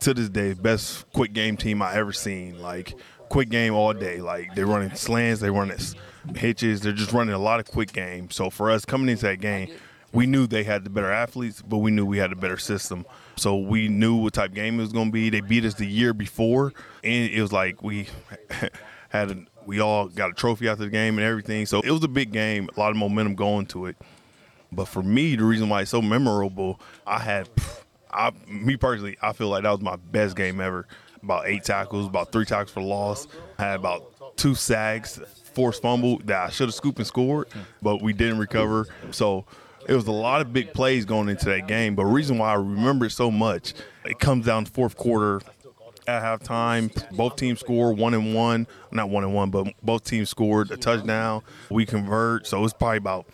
to 0.00 0.12
this 0.12 0.28
day, 0.28 0.52
best 0.54 1.10
quick 1.12 1.32
game 1.32 1.56
team 1.56 1.80
I 1.80 1.94
ever 1.94 2.12
seen. 2.12 2.60
Like 2.60 2.94
quick 3.28 3.48
game 3.48 3.74
all 3.74 3.94
day. 3.94 4.20
Like 4.20 4.54
they're 4.54 4.66
running 4.66 4.94
slants, 4.94 5.40
they 5.40 5.50
running 5.50 5.78
hitches, 6.36 6.80
they're 6.80 6.92
just 6.92 7.12
running 7.12 7.34
a 7.34 7.38
lot 7.38 7.60
of 7.60 7.66
quick 7.70 7.92
game. 7.92 8.30
So 8.30 8.50
for 8.50 8.70
us 8.70 8.84
coming 8.84 9.08
into 9.08 9.26
that 9.26 9.40
game, 9.40 9.70
we 10.12 10.26
knew 10.26 10.46
they 10.46 10.64
had 10.64 10.84
the 10.84 10.90
better 10.90 11.10
athletes, 11.10 11.62
but 11.62 11.78
we 11.78 11.90
knew 11.90 12.04
we 12.04 12.18
had 12.18 12.32
a 12.32 12.36
better 12.36 12.56
system. 12.56 13.06
So 13.36 13.56
we 13.56 13.88
knew 13.88 14.16
what 14.16 14.34
type 14.34 14.50
of 14.50 14.54
game 14.54 14.78
it 14.78 14.82
was 14.82 14.92
going 14.92 15.08
to 15.08 15.12
be. 15.12 15.30
They 15.30 15.40
beat 15.40 15.64
us 15.64 15.74
the 15.74 15.86
year 15.86 16.12
before, 16.12 16.72
and 17.04 17.30
it 17.30 17.40
was 17.40 17.52
like 17.52 17.82
we 17.82 18.08
had 19.08 19.30
a, 19.30 19.44
we 19.66 19.80
all 19.80 20.08
got 20.08 20.30
a 20.30 20.34
trophy 20.34 20.68
after 20.68 20.84
the 20.84 20.90
game 20.90 21.18
and 21.18 21.26
everything. 21.26 21.66
So 21.66 21.80
it 21.80 21.90
was 21.90 22.02
a 22.02 22.08
big 22.08 22.32
game, 22.32 22.68
a 22.76 22.80
lot 22.80 22.90
of 22.90 22.96
momentum 22.96 23.34
going 23.34 23.66
to 23.66 23.86
it. 23.86 23.96
But 24.72 24.86
for 24.86 25.02
me, 25.02 25.36
the 25.36 25.44
reason 25.44 25.68
why 25.68 25.82
it's 25.82 25.90
so 25.90 26.02
memorable, 26.02 26.80
I 27.06 27.18
had, 27.18 27.48
I, 28.10 28.32
me 28.46 28.76
personally, 28.76 29.16
I 29.20 29.32
feel 29.32 29.48
like 29.48 29.64
that 29.64 29.70
was 29.70 29.80
my 29.80 29.96
best 29.96 30.36
game 30.36 30.60
ever. 30.60 30.86
About 31.22 31.46
eight 31.46 31.64
tackles, 31.64 32.06
about 32.06 32.32
three 32.32 32.46
tackles 32.46 32.70
for 32.70 32.80
loss. 32.80 33.26
I 33.58 33.62
had 33.64 33.80
about 33.80 34.09
two 34.36 34.54
sacks, 34.54 35.20
forced 35.54 35.82
fumble 35.82 36.18
that 36.24 36.46
I 36.46 36.50
should 36.50 36.68
have 36.68 36.74
scooped 36.74 36.98
and 36.98 37.06
scored, 37.06 37.48
but 37.82 38.02
we 38.02 38.12
didn't 38.12 38.38
recover. 38.38 38.86
So 39.10 39.44
it 39.88 39.94
was 39.94 40.06
a 40.06 40.12
lot 40.12 40.40
of 40.40 40.52
big 40.52 40.72
plays 40.72 41.04
going 41.04 41.28
into 41.28 41.46
that 41.46 41.66
game. 41.66 41.94
But 41.94 42.04
the 42.04 42.10
reason 42.10 42.38
why 42.38 42.50
I 42.50 42.54
remember 42.54 43.06
it 43.06 43.10
so 43.10 43.30
much, 43.30 43.74
it 44.04 44.18
comes 44.18 44.46
down 44.46 44.66
fourth 44.66 44.96
quarter. 44.96 45.40
At 46.06 46.22
halftime, 46.22 46.90
both 47.16 47.36
teams 47.36 47.60
score 47.60 47.92
one 47.92 48.14
and 48.14 48.34
one, 48.34 48.66
not 48.90 49.10
one 49.10 49.22
and 49.22 49.34
one, 49.34 49.50
but 49.50 49.68
both 49.82 50.02
teams 50.02 50.28
scored 50.28 50.70
a 50.72 50.76
touchdown. 50.76 51.42
We 51.70 51.86
convert, 51.86 52.46
so 52.46 52.64
it's 52.64 52.72
probably 52.72 52.96
about 52.96 53.26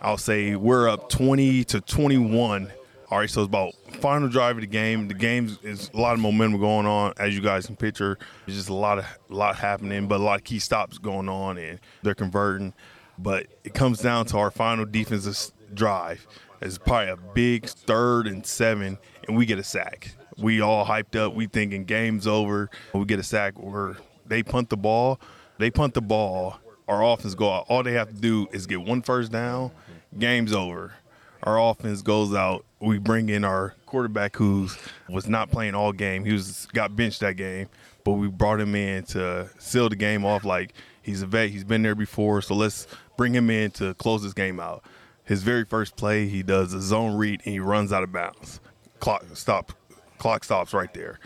I'll 0.00 0.18
say 0.18 0.54
we're 0.54 0.88
up 0.88 1.08
20 1.08 1.64
to 1.64 1.80
21. 1.80 2.70
All 3.12 3.18
right, 3.18 3.28
so 3.28 3.42
it's 3.42 3.48
about 3.48 3.74
final 4.00 4.26
drive 4.26 4.56
of 4.56 4.62
the 4.62 4.66
game. 4.66 5.06
The 5.06 5.12
game 5.12 5.54
is 5.62 5.90
a 5.92 5.98
lot 5.98 6.14
of 6.14 6.20
momentum 6.20 6.58
going 6.58 6.86
on, 6.86 7.12
as 7.18 7.34
you 7.34 7.42
guys 7.42 7.66
can 7.66 7.76
picture. 7.76 8.16
There's 8.46 8.56
just 8.56 8.70
a 8.70 8.74
lot 8.74 8.98
of 8.98 9.04
a 9.28 9.34
lot 9.34 9.54
happening, 9.54 10.08
but 10.08 10.18
a 10.18 10.22
lot 10.22 10.38
of 10.38 10.44
key 10.44 10.58
stops 10.58 10.96
going 10.96 11.28
on, 11.28 11.58
and 11.58 11.78
they're 12.02 12.14
converting. 12.14 12.72
But 13.18 13.48
it 13.64 13.74
comes 13.74 13.98
down 13.98 14.24
to 14.28 14.38
our 14.38 14.50
final 14.50 14.86
defensive 14.86 15.52
drive. 15.74 16.26
It's 16.62 16.78
probably 16.78 17.10
a 17.10 17.18
big 17.34 17.66
third 17.66 18.26
and 18.26 18.46
seven, 18.46 18.96
and 19.28 19.36
we 19.36 19.44
get 19.44 19.58
a 19.58 19.62
sack. 19.62 20.14
We 20.38 20.62
all 20.62 20.86
hyped 20.86 21.14
up. 21.14 21.34
We 21.34 21.48
thinking 21.48 21.84
game's 21.84 22.26
over. 22.26 22.70
We 22.94 23.04
get 23.04 23.18
a 23.18 23.22
sack. 23.22 23.58
Where 23.58 23.98
they 24.24 24.42
punt 24.42 24.70
the 24.70 24.78
ball. 24.78 25.20
They 25.58 25.70
punt 25.70 25.92
the 25.92 26.00
ball 26.00 26.60
our 26.88 27.04
offense 27.04 27.34
go 27.34 27.52
out. 27.52 27.66
All 27.68 27.82
they 27.82 27.92
have 27.92 28.08
to 28.08 28.14
do 28.14 28.48
is 28.52 28.66
get 28.66 28.80
one 28.80 29.02
first 29.02 29.32
down, 29.32 29.70
game's 30.18 30.54
over. 30.54 30.94
Our 31.42 31.60
offense 31.60 32.02
goes 32.02 32.34
out. 32.34 32.64
We 32.80 32.98
bring 32.98 33.28
in 33.28 33.44
our 33.44 33.74
quarterback 33.86 34.36
who 34.36 34.68
was 35.08 35.28
not 35.28 35.50
playing 35.50 35.74
all 35.74 35.92
game. 35.92 36.24
He 36.24 36.32
was 36.32 36.66
got 36.72 36.94
benched 36.96 37.20
that 37.20 37.36
game, 37.36 37.68
but 38.04 38.12
we 38.12 38.28
brought 38.28 38.60
him 38.60 38.74
in 38.74 39.04
to 39.06 39.50
seal 39.58 39.88
the 39.88 39.96
game 39.96 40.24
off 40.24 40.44
like 40.44 40.72
he's 41.02 41.22
a 41.22 41.26
vet. 41.26 41.50
He's 41.50 41.64
been 41.64 41.82
there 41.82 41.94
before, 41.94 42.42
so 42.42 42.54
let's 42.54 42.86
bring 43.16 43.34
him 43.34 43.50
in 43.50 43.70
to 43.72 43.94
close 43.94 44.22
this 44.22 44.32
game 44.32 44.60
out. 44.60 44.84
His 45.24 45.42
very 45.42 45.64
first 45.64 45.96
play, 45.96 46.26
he 46.26 46.42
does 46.42 46.72
a 46.72 46.80
zone 46.80 47.16
read 47.16 47.42
and 47.44 47.52
he 47.52 47.60
runs 47.60 47.92
out 47.92 48.02
of 48.02 48.12
bounds. 48.12 48.60
Clock 49.00 49.24
stop. 49.34 49.72
Clock 50.18 50.44
stops 50.44 50.72
right 50.72 50.92
there. 50.94 51.18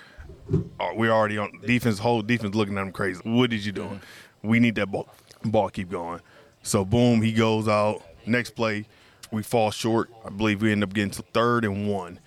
Uh, 0.81 0.91
We're 0.95 1.13
already 1.13 1.39
on 1.39 1.61
defense. 1.67 1.99
Whole 1.99 2.23
defense 2.23 2.55
looking 2.55 2.77
at 2.79 2.83
him 2.83 2.93
crazy. 2.93 3.21
What 3.25 3.51
did 3.51 3.65
you 3.65 3.73
doing? 3.73 4.01
We 4.43 4.61
need 4.61 4.77
that 4.77 4.91
ball. 4.91 5.09
Ball 5.45 5.69
keep 5.71 5.91
going. 5.91 6.21
So 6.63 6.85
boom, 6.85 7.21
he 7.23 7.33
goes 7.33 7.69
out. 7.69 8.03
Next 8.27 8.51
play, 8.51 8.87
we 9.33 9.43
fall 9.43 9.71
short. 9.71 10.11
I 10.25 10.31
believe 10.31 10.63
we 10.63 10.73
end 10.73 10.83
up 10.83 10.93
getting 10.93 11.11
to 11.13 11.23
third 11.23 11.65
and 11.65 11.89
one. 11.89 12.21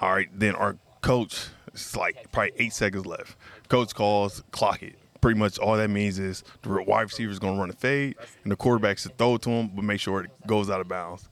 All 0.00 0.12
right, 0.12 0.28
then 0.32 0.54
our 0.54 0.76
coach. 1.00 1.46
It's 1.68 1.96
like 1.96 2.30
probably 2.32 2.52
eight 2.58 2.72
seconds 2.72 3.06
left. 3.06 3.36
Coach 3.68 3.94
calls, 3.94 4.42
clock 4.50 4.82
it. 4.82 4.96
Pretty 5.20 5.38
much 5.38 5.58
all 5.58 5.76
that 5.76 5.88
means 5.88 6.18
is 6.18 6.42
the 6.62 6.82
wide 6.82 7.02
receiver 7.02 7.30
is 7.30 7.38
going 7.38 7.54
to 7.54 7.60
run 7.60 7.70
a 7.70 7.74
fade, 7.74 8.16
and 8.42 8.52
the 8.52 8.56
quarterback 8.56 8.98
should 8.98 9.16
throw 9.16 9.36
to 9.38 9.50
him, 9.50 9.70
but 9.74 9.84
make 9.84 10.00
sure 10.00 10.24
it 10.24 10.30
goes 10.46 10.68
out 10.68 10.80
of 10.80 10.88
bounds. 10.88 11.28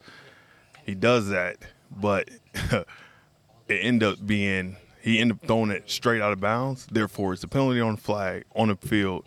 He 0.86 0.94
does 0.94 1.28
that, 1.28 1.58
but 1.90 2.30
it 2.54 2.86
ended 3.68 4.08
up 4.08 4.26
being 4.26 4.76
he 5.02 5.18
ended 5.18 5.38
up 5.38 5.46
throwing 5.46 5.70
it 5.70 5.90
straight 5.90 6.20
out 6.20 6.32
of 6.32 6.40
bounds. 6.40 6.86
Therefore, 6.90 7.32
it's 7.32 7.42
a 7.42 7.48
penalty 7.48 7.80
on 7.80 7.96
the 7.96 8.00
flag 8.00 8.44
on 8.54 8.68
the 8.68 8.76
field, 8.76 9.24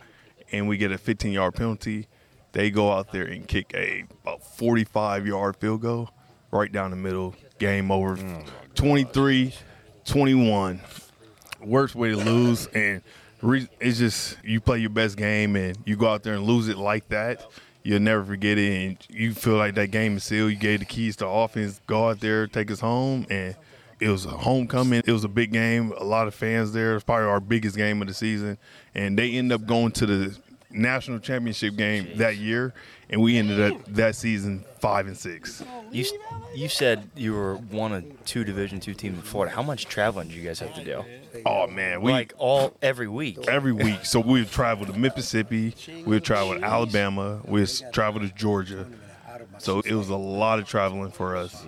and 0.52 0.68
we 0.68 0.78
get 0.78 0.92
a 0.92 0.98
15 0.98 1.32
yard 1.32 1.56
penalty, 1.56 2.08
they 2.54 2.72
go 2.72 2.92
out 2.92 3.12
there 3.12 3.26
and 3.26 3.48
kick 3.48 3.72
a 3.76 4.06
about 4.24 4.44
45 4.44 5.28
yard 5.28 5.58
field 5.58 5.82
goal 5.82 6.10
right 6.52 6.72
down 6.72 6.92
the 6.92 6.98
middle. 6.98 7.36
Game 7.60 7.92
over. 7.92 8.18
23 8.76 9.54
21. 10.06 10.82
Worst 11.62 11.96
way 11.96 12.10
to 12.10 12.18
lose. 12.18 12.68
And 12.68 13.02
re- 13.42 13.68
it's 13.80 13.98
just 13.98 14.38
you 14.44 14.62
play 14.62 14.80
your 14.80 14.90
best 14.90 15.18
game 15.18 15.56
and 15.56 15.78
you 15.86 15.96
go 15.96 16.08
out 16.08 16.24
there 16.24 16.36
and 16.36 16.44
lose 16.44 16.68
it 16.70 16.78
like 16.78 17.10
that. 17.10 17.46
You'll 17.86 18.00
never 18.00 18.24
forget 18.24 18.58
it, 18.58 18.72
and 18.72 18.98
you 19.10 19.34
feel 19.34 19.58
like 19.58 19.76
that 19.76 19.92
game 19.92 20.16
is 20.16 20.24
sealed. 20.24 20.52
You 20.52 20.58
gave 20.58 20.80
the 20.80 20.86
keys 20.86 21.18
to 21.18 21.28
offense, 21.28 21.82
go 21.86 22.08
out 22.08 22.22
there, 22.22 22.48
take 22.48 22.72
us 22.72 22.80
home, 22.80 23.28
and 23.30 23.58
it 24.00 24.08
was 24.08 24.26
a 24.26 24.30
homecoming. 24.30 25.02
It 25.06 25.12
was 25.12 25.26
a 25.26 25.30
big 25.30 25.52
game. 25.52 25.92
A 25.98 26.04
lot 26.06 26.28
of 26.28 26.34
fans 26.34 26.72
there. 26.72 26.96
It's 26.96 27.04
probably 27.04 27.28
our 27.28 27.42
biggest 27.42 27.76
game 27.76 28.02
of 28.02 28.08
the 28.08 28.14
season, 28.14 28.58
and 28.96 29.20
they 29.20 29.32
end 29.32 29.52
up 29.52 29.66
going 29.66 29.92
to 29.94 30.06
the 30.06 30.38
national 30.74 31.20
championship 31.20 31.76
game 31.76 32.10
that 32.18 32.38
year, 32.38 32.74
and 33.10 33.22
we 33.22 33.38
ended 33.38 33.60
up 33.60 33.86
that 33.94 34.16
season 34.16 34.66
five 34.80 35.08
and 35.08 35.18
six. 35.18 35.64
You 35.92 36.06
you 36.56 36.68
said 36.68 37.10
you 37.16 37.34
were 37.34 37.56
one 37.56 37.94
of 37.94 38.26
two 38.26 38.44
Division 38.44 38.80
two 38.80 38.94
teams 38.94 39.16
in 39.16 39.22
Florida. 39.22 39.56
How 39.56 39.64
much 39.64 39.86
traveling 39.86 40.28
did 40.28 40.38
you 40.38 40.44
guys 40.44 40.60
have 40.60 40.74
to 40.76 40.84
do? 40.84 41.04
Oh 41.46 41.68
man, 41.68 42.02
we 42.02 42.12
like 42.12 42.34
all 42.38 42.76
every 42.82 43.08
week. 43.08 43.48
every 43.48 43.72
week. 43.72 44.06
So 44.06 44.20
we 44.20 44.40
would 44.40 44.52
travel 44.52 44.86
to 44.86 44.94
Mississippi, 44.94 45.76
we 45.88 46.04
would 46.04 46.24
travel 46.24 46.60
to 46.60 46.64
Alabama, 46.64 47.42
we 47.46 47.62
would 47.62 47.72
travel 47.92 48.22
to 48.22 48.30
Georgia. 48.30 48.88
So 49.58 49.80
it 49.80 49.94
was 49.94 50.10
a 50.10 50.16
lot 50.16 50.60
of 50.60 50.68
traveling 50.68 51.12
for 51.12 51.36
us, 51.36 51.66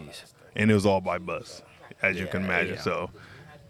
and 0.56 0.72
it 0.72 0.74
was 0.74 0.86
all 0.86 1.02
by 1.02 1.18
bus, 1.18 1.62
as 2.02 2.20
you 2.20 2.28
can 2.28 2.44
imagine. 2.44 2.78
So 2.80 3.10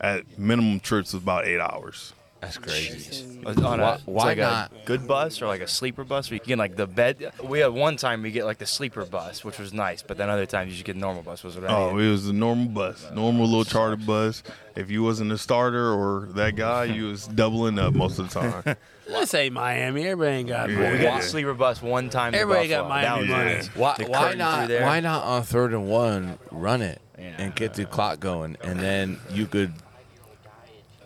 at 0.01 0.37
minimum 0.37 0.79
trips 0.79 1.13
was 1.13 1.23
about 1.23 1.45
eight 1.45 1.59
hours. 1.59 2.13
That's 2.45 2.57
crazy. 2.59 3.39
On 3.45 3.57
a, 3.57 3.83
Why- 3.83 3.93
it's 3.95 4.05
why 4.05 4.23
like 4.25 4.37
not? 4.37 4.71
a 4.71 4.85
good 4.85 5.07
bus 5.07 5.41
or 5.41 5.47
like 5.47 5.61
a 5.61 5.67
sleeper 5.67 6.03
bus? 6.03 6.29
Where 6.29 6.35
you 6.35 6.45
get 6.45 6.57
like 6.57 6.75
the 6.75 6.87
bed. 6.87 7.31
We 7.43 7.59
had 7.59 7.67
one 7.73 7.97
time 7.97 8.21
we 8.21 8.31
get 8.31 8.45
like 8.45 8.57
the 8.59 8.65
sleeper 8.65 9.05
bus, 9.05 9.43
which 9.43 9.57
was 9.59 9.73
nice, 9.73 10.01
but 10.03 10.17
then 10.17 10.29
other 10.29 10.45
times 10.45 10.67
you 10.69 10.73
just 10.75 10.85
get 10.85 10.95
normal 10.95 11.21
bus. 11.23 11.43
Was 11.43 11.55
what 11.55 11.69
I 11.69 11.75
Oh, 11.75 11.91
needed. 11.91 12.07
it 12.07 12.11
was 12.11 12.27
a 12.29 12.33
normal 12.33 12.67
bus, 12.67 13.05
normal 13.13 13.45
little 13.47 13.65
charter 13.65 13.95
bus. 13.97 14.43
If 14.75 14.89
you 14.91 15.03
wasn't 15.03 15.31
a 15.31 15.37
starter 15.37 15.91
or 15.91 16.27
that 16.33 16.55
guy, 16.55 16.85
you 16.85 17.05
was 17.05 17.27
doubling 17.27 17.77
up 17.79 17.93
most 17.93 18.19
of 18.19 18.31
the 18.31 18.39
time. 18.39 18.75
Let's 19.09 19.29
say 19.31 19.49
Miami. 19.49 20.03
Everybody 20.03 20.37
ain't 20.37 20.47
got 20.49 20.69
Yeah. 20.69 20.77
we 20.77 20.81
Miami. 20.83 21.01
got 21.03 21.21
the 21.21 21.27
sleeper 21.27 21.53
bus 21.53 21.81
one 21.81 22.09
time. 22.09 22.31
to 22.33 22.39
Everybody 22.39 22.67
got 22.67 22.87
Buffalo. 22.89 23.01
That 23.01 23.09
Miami 23.11 23.21
was 23.21 23.29
money. 23.37 23.53
nice. 23.55 23.67
Why, 23.75 23.95
The 23.97 24.05
why 24.05 24.21
curtain 24.23 24.37
not? 24.39 24.57
through 24.59 24.67
there. 24.75 24.85
Why 24.85 24.99
not 24.99 25.23
on 25.23 25.43
third 25.43 25.73
and 25.73 25.87
one 25.89 26.37
run 26.51 26.81
it 26.81 27.01
and 27.17 27.55
get 27.55 27.73
the 27.75 27.85
clock 27.85 28.19
going, 28.19 28.57
and 28.61 28.79
then 28.79 29.19
you 29.31 29.45
could 29.45 29.73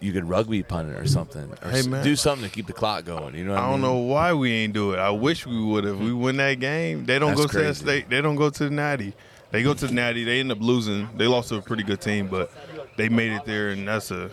you 0.01 0.13
could 0.13 0.27
rugby 0.27 0.63
punt 0.63 0.89
it 0.89 0.96
or 0.96 1.08
something, 1.08 1.51
or 1.63 1.70
Hey, 1.70 1.82
man. 1.84 2.03
do 2.03 2.15
something 2.15 2.48
to 2.48 2.53
keep 2.53 2.68
the 2.68 2.74
clock 2.74 3.06
going. 3.06 3.36
You 3.36 3.46
know, 3.46 3.51
what 3.51 3.60
I, 3.60 3.68
I 3.68 3.72
don't 3.72 3.82
know 3.82 3.98
why 3.98 4.34
we 4.34 4.51
ain't 4.51 4.74
do 4.74 4.94
it. 4.94 5.00
I 5.00 5.10
wish 5.10 5.46
we 5.46 5.62
would 5.62 5.84
have. 5.84 6.00
We 6.00 6.10
hmm. 6.10 6.22
win 6.22 6.38
that 6.38 6.60
game. 6.60 7.06
They 7.06 7.20
don't 7.20 7.36
That's 7.36 7.41
go 7.41 7.48
to 7.48 7.58
that 7.58 7.63
crazy. 7.63 7.84
state. 7.84 8.10
They 8.10 8.22
don't 8.22 8.36
go 8.36 8.50
to 8.50 8.63
the 8.63 8.70
Natty. 8.70 9.13
They 9.51 9.63
go 9.63 9.74
to 9.74 9.88
the 9.88 9.94
Natty. 9.94 10.24
They 10.24 10.39
end 10.39 10.51
up 10.51 10.60
losing. 10.62 11.10
They 11.18 11.27
lost 11.27 11.50
to 11.50 11.56
a 11.56 11.62
pretty 11.62 11.84
good 11.84 12.01
team, 12.01 12.27
but 12.27 12.51
they 12.98 13.10
made 13.10 13.32
it 13.32 13.46
there, 13.46 13.70
and 13.70 13.88
that's 13.88 14.12
a, 14.12 14.29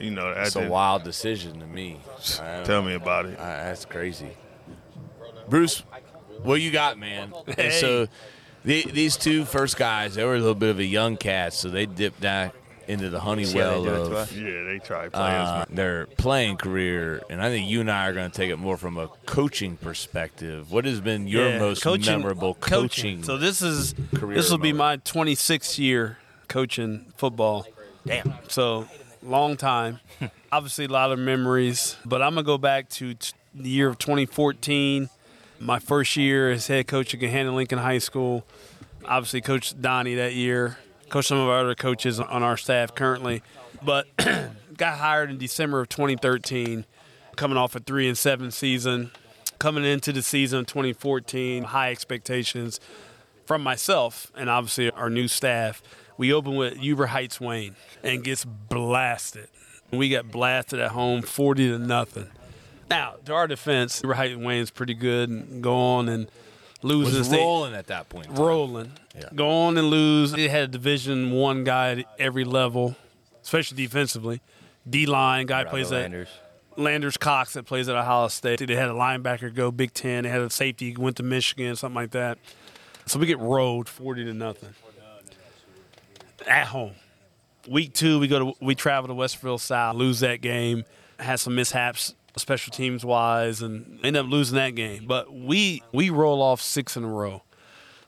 you 0.00 0.10
know, 0.10 0.32
that's 0.34 0.56
It's 0.56 0.56
a 0.56 0.68
wild 0.68 1.04
decision 1.04 1.60
to 1.60 1.66
me. 1.66 2.00
Tell 2.64 2.82
me 2.82 2.94
about 2.94 3.26
it. 3.26 3.38
I- 3.38 3.64
that's 3.64 3.84
crazy. 3.84 4.30
Bruce, 5.48 5.80
what 6.42 6.60
you 6.60 6.70
got, 6.70 6.98
man? 6.98 7.32
Hey. 7.56 7.70
So 7.70 8.08
the, 8.64 8.82
these 8.90 9.16
two 9.16 9.44
first 9.44 9.76
guys, 9.76 10.14
they 10.14 10.24
were 10.24 10.34
a 10.34 10.38
little 10.38 10.54
bit 10.54 10.70
of 10.70 10.78
a 10.78 10.84
young 10.84 11.18
cat, 11.18 11.52
so 11.52 11.68
they 11.68 11.84
dipped 11.84 12.20
down 12.20 12.52
into 12.88 13.10
the 13.10 13.18
See 13.18 13.24
how 13.24 13.34
they 13.34 13.44
Honeywell 13.44 13.84
do 13.84 13.90
of? 14.16 14.36
Yeah, 14.36 14.62
they 14.64 14.78
try 14.78 15.08
to 15.08 15.16
uh, 15.16 15.64
their 15.70 16.06
playing 16.06 16.56
career, 16.56 17.22
and 17.30 17.42
I 17.42 17.48
think 17.50 17.68
you 17.68 17.80
and 17.80 17.90
I 17.90 18.08
are 18.08 18.12
going 18.12 18.30
to 18.30 18.36
take 18.36 18.50
it 18.50 18.56
more 18.56 18.76
from 18.76 18.98
a 18.98 19.08
coaching 19.26 19.76
perspective. 19.76 20.70
What 20.70 20.84
has 20.84 21.00
been 21.00 21.26
your 21.26 21.48
Yeah, 21.50 21.58
most 21.58 21.84
memorable 22.06 22.54
coaching? 22.54 23.22
So 23.22 23.36
this 23.38 23.62
is 23.62 23.94
career 24.14 24.36
this 24.36 24.50
will 24.50 24.58
be 24.58 24.72
my 24.72 24.98
26th 24.98 25.78
year 25.78 26.18
coaching 26.48 27.12
football. 27.16 27.66
Damn. 28.06 28.34
So 28.48 28.86
long 29.22 29.56
time. 29.56 30.00
Obviously, 30.52 30.84
a 30.84 30.88
lot 30.88 31.10
of 31.10 31.18
memories. 31.18 31.96
But 32.04 32.22
I'm 32.22 32.34
gonna 32.34 32.44
go 32.44 32.58
back 32.58 32.88
to 32.90 33.14
t- 33.14 33.32
the 33.54 33.68
year 33.68 33.88
of 33.88 33.98
2014. 33.98 35.08
My 35.60 35.78
first 35.78 36.16
year 36.16 36.50
as 36.50 36.66
head 36.66 36.86
coach 36.86 37.14
at 37.14 37.20
Gahanna 37.20 37.54
Lincoln 37.54 37.78
High 37.78 37.98
School. 37.98 38.44
Obviously, 39.04 39.40
coached 39.40 39.80
Donnie 39.80 40.14
that 40.16 40.34
year. 40.34 40.78
Coached 41.14 41.28
some 41.28 41.38
of 41.38 41.48
our 41.48 41.60
other 41.60 41.76
coaches 41.76 42.18
on 42.18 42.42
our 42.42 42.56
staff 42.56 42.92
currently. 42.92 43.40
But 43.80 44.08
got 44.76 44.98
hired 44.98 45.30
in 45.30 45.38
December 45.38 45.80
of 45.80 45.88
2013, 45.88 46.84
coming 47.36 47.56
off 47.56 47.76
a 47.76 47.78
three 47.78 48.08
and 48.08 48.18
seven 48.18 48.50
season. 48.50 49.12
Coming 49.60 49.84
into 49.84 50.12
the 50.12 50.24
season 50.24 50.58
of 50.58 50.66
2014, 50.66 51.62
high 51.62 51.92
expectations 51.92 52.80
from 53.46 53.62
myself 53.62 54.32
and 54.36 54.50
obviously 54.50 54.90
our 54.90 55.08
new 55.08 55.28
staff. 55.28 55.84
We 56.18 56.32
open 56.32 56.56
with 56.56 56.78
Huber 56.78 57.06
Heights 57.06 57.40
Wayne 57.40 57.76
and 58.02 58.24
gets 58.24 58.44
blasted. 58.44 59.46
We 59.92 60.08
got 60.08 60.32
blasted 60.32 60.80
at 60.80 60.90
home, 60.90 61.22
40 61.22 61.68
to 61.68 61.78
nothing. 61.78 62.26
Now, 62.90 63.14
to 63.26 63.34
our 63.34 63.46
defense, 63.46 64.00
Huber 64.00 64.14
Heights 64.14 64.34
Wayne's 64.34 64.72
pretty 64.72 64.94
good 64.94 65.30
and 65.30 65.62
go 65.62 65.76
on 65.76 66.08
and 66.08 66.26
lose 66.84 67.12
in 67.12 67.18
was 67.18 67.30
rolling 67.30 67.74
at 67.74 67.86
that 67.88 68.08
point. 68.08 68.28
rolling. 68.30 68.92
Yeah. 69.14 69.28
Go 69.34 69.48
on 69.48 69.78
and 69.78 69.88
lose. 69.88 70.32
They 70.32 70.48
had 70.48 70.64
a 70.64 70.68
Division 70.68 71.30
One 71.32 71.64
guy 71.64 71.92
at 71.92 72.04
every 72.18 72.44
level, 72.44 72.96
especially 73.42 73.76
defensively. 73.76 74.40
D 74.88 75.06
line 75.06 75.46
guy 75.46 75.64
plays 75.64 75.90
at 75.92 76.02
Landers. 76.02 76.28
Landers 76.76 77.16
Cox 77.16 77.54
that 77.54 77.64
plays 77.64 77.88
at 77.88 77.96
Ohio 77.96 78.28
State. 78.28 78.66
They 78.66 78.74
had 78.74 78.88
a 78.88 78.92
linebacker 78.92 79.54
go 79.54 79.70
Big 79.70 79.94
Ten. 79.94 80.24
They 80.24 80.30
had 80.30 80.40
a 80.40 80.50
safety 80.50 80.94
went 80.96 81.16
to 81.16 81.22
Michigan, 81.22 81.74
something 81.76 81.94
like 81.94 82.10
that. 82.10 82.38
So 83.06 83.18
we 83.18 83.26
get 83.26 83.38
rolled 83.38 83.88
forty 83.88 84.24
to 84.24 84.34
nothing 84.34 84.74
at 86.46 86.66
home. 86.66 86.94
Week 87.68 87.94
two, 87.94 88.18
we 88.18 88.28
go 88.28 88.38
to 88.38 88.52
we 88.60 88.74
travel 88.74 89.08
to 89.08 89.14
Westerville 89.14 89.60
South, 89.60 89.96
lose 89.96 90.20
that 90.20 90.40
game, 90.42 90.84
had 91.18 91.36
some 91.40 91.54
mishaps 91.54 92.14
special 92.36 92.72
teams 92.72 93.04
wise, 93.04 93.62
and 93.62 93.98
end 94.04 94.16
up 94.16 94.26
losing 94.26 94.56
that 94.56 94.74
game. 94.74 95.06
But 95.06 95.32
we 95.32 95.82
we 95.92 96.10
roll 96.10 96.42
off 96.42 96.60
six 96.60 96.96
in 96.96 97.04
a 97.04 97.08
row. 97.08 97.42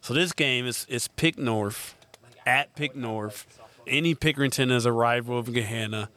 So 0.01 0.15
this 0.15 0.33
game 0.33 0.67
is 0.67 0.87
is 0.89 1.09
Pick 1.09 1.39
North 1.39 1.95
at 2.47 2.75
Pick 2.77 2.95
North. 2.95 3.61
Any 3.87 4.15
Pickerington 4.15 4.73
is 4.73 4.87
a 4.87 4.93
rival 4.93 5.39
of 5.39 5.47
Gahanna. 5.49 6.09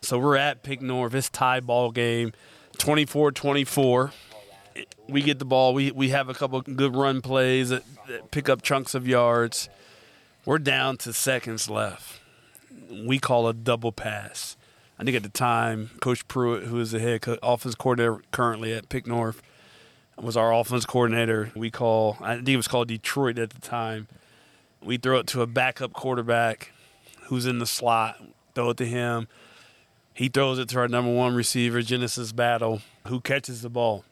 So 0.00 0.18
we're 0.18 0.36
at 0.36 0.62
Pick 0.62 0.80
North. 0.80 1.14
It's 1.14 1.28
tie 1.28 1.60
ball 1.60 1.90
game, 1.90 2.32
24-24. 2.78 4.12
We 5.08 5.22
get 5.22 5.38
the 5.38 5.44
ball. 5.44 5.74
We 5.74 5.90
we 5.90 6.10
have 6.10 6.28
a 6.28 6.34
couple 6.34 6.60
good 6.60 6.94
run 6.94 7.20
plays 7.20 7.70
that, 7.70 7.82
that 8.06 8.30
pick 8.30 8.48
up 8.48 8.62
chunks 8.62 8.94
of 8.94 9.08
yards. 9.08 9.68
We're 10.44 10.58
down 10.58 10.98
to 10.98 11.12
seconds 11.12 11.68
left. 11.68 12.20
We 12.90 13.18
call 13.18 13.48
a 13.48 13.54
double 13.54 13.92
pass. 13.92 14.56
I 14.98 15.04
think 15.04 15.16
at 15.16 15.22
the 15.22 15.28
time, 15.28 15.90
Coach 16.00 16.26
Pruitt, 16.26 16.64
who 16.64 16.80
is 16.80 16.90
the 16.90 16.98
head 16.98 17.22
co- 17.22 17.38
offense 17.42 17.74
coordinator 17.74 18.20
currently 18.32 18.72
at 18.72 18.88
Pick 18.88 19.06
North, 19.06 19.40
was 20.16 20.36
our 20.36 20.52
offense 20.52 20.84
coordinator. 20.84 21.52
We 21.54 21.70
call, 21.70 22.16
I 22.20 22.36
think 22.36 22.48
it 22.48 22.56
was 22.56 22.68
called 22.68 22.88
Detroit 22.88 23.38
at 23.38 23.50
the 23.50 23.60
time. 23.60 24.08
We 24.82 24.96
throw 24.96 25.18
it 25.18 25.26
to 25.28 25.42
a 25.42 25.46
backup 25.46 25.92
quarterback 25.92 26.72
who's 27.26 27.46
in 27.46 27.58
the 27.58 27.66
slot, 27.66 28.20
throw 28.54 28.70
it 28.70 28.76
to 28.78 28.86
him. 28.86 29.28
He 30.14 30.28
throws 30.28 30.58
it 30.58 30.68
to 30.70 30.78
our 30.80 30.88
number 30.88 31.12
one 31.12 31.34
receiver, 31.36 31.80
Genesis 31.80 32.32
Battle, 32.32 32.80
who 33.06 33.20
catches 33.20 33.62
the 33.62 33.68
ball. 33.70 34.04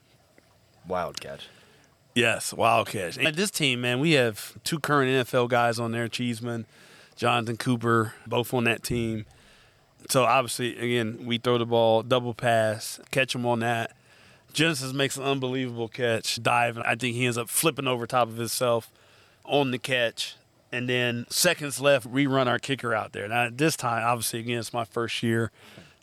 Wild 0.87 1.21
catch. 1.21 1.49
Yes, 2.15 2.53
wild 2.53 2.87
catch. 2.89 3.19
And 3.19 3.35
this 3.35 3.51
team, 3.51 3.81
man, 3.81 3.99
we 3.99 4.13
have 4.13 4.57
two 4.63 4.79
current 4.79 5.11
NFL 5.11 5.49
guys 5.49 5.81
on 5.81 5.91
there, 5.91 6.07
Cheeseman, 6.07 6.65
Jonathan 7.17 7.57
Cooper, 7.57 8.15
both 8.27 8.55
on 8.55 8.65
that 8.65 8.85
team. 8.85 9.27
So 10.09 10.25
obviously, 10.25 10.77
again, 10.79 11.25
we 11.25 11.39
throw 11.39 11.59
the 11.59 11.67
ball, 11.67 12.03
double 12.03 12.35
pass, 12.35 13.01
catch 13.11 13.35
him 13.35 13.45
on 13.47 13.61
that. 13.61 13.97
Genesis 14.53 14.93
makes 14.93 15.17
an 15.17 15.25
unbelievable 15.25 15.89
catch, 15.89 16.43
diving. 16.43 16.83
I 16.85 16.95
think 16.95 17.15
he 17.15 17.27
ends 17.27 17.37
up 17.37 17.49
flipping 17.49 17.87
over 17.87 18.07
top 18.07 18.29
of 18.29 18.37
himself 18.37 18.91
on 19.45 19.71
the 19.71 19.79
catch. 19.79 20.37
And 20.73 20.89
then 20.89 21.27
seconds 21.29 21.81
left, 21.81 22.07
we 22.07 22.27
run 22.27 22.49
our 22.49 22.59
kicker 22.59 22.95
out 22.95 23.13
there. 23.13 23.29
Now 23.29 23.47
at 23.47 23.59
this 23.59 23.77
time, 23.77 24.03
obviously, 24.05 24.41
again, 24.41 24.59
it's 24.59 24.73
my 24.73 24.85
first 24.85 25.23
year. 25.23 25.51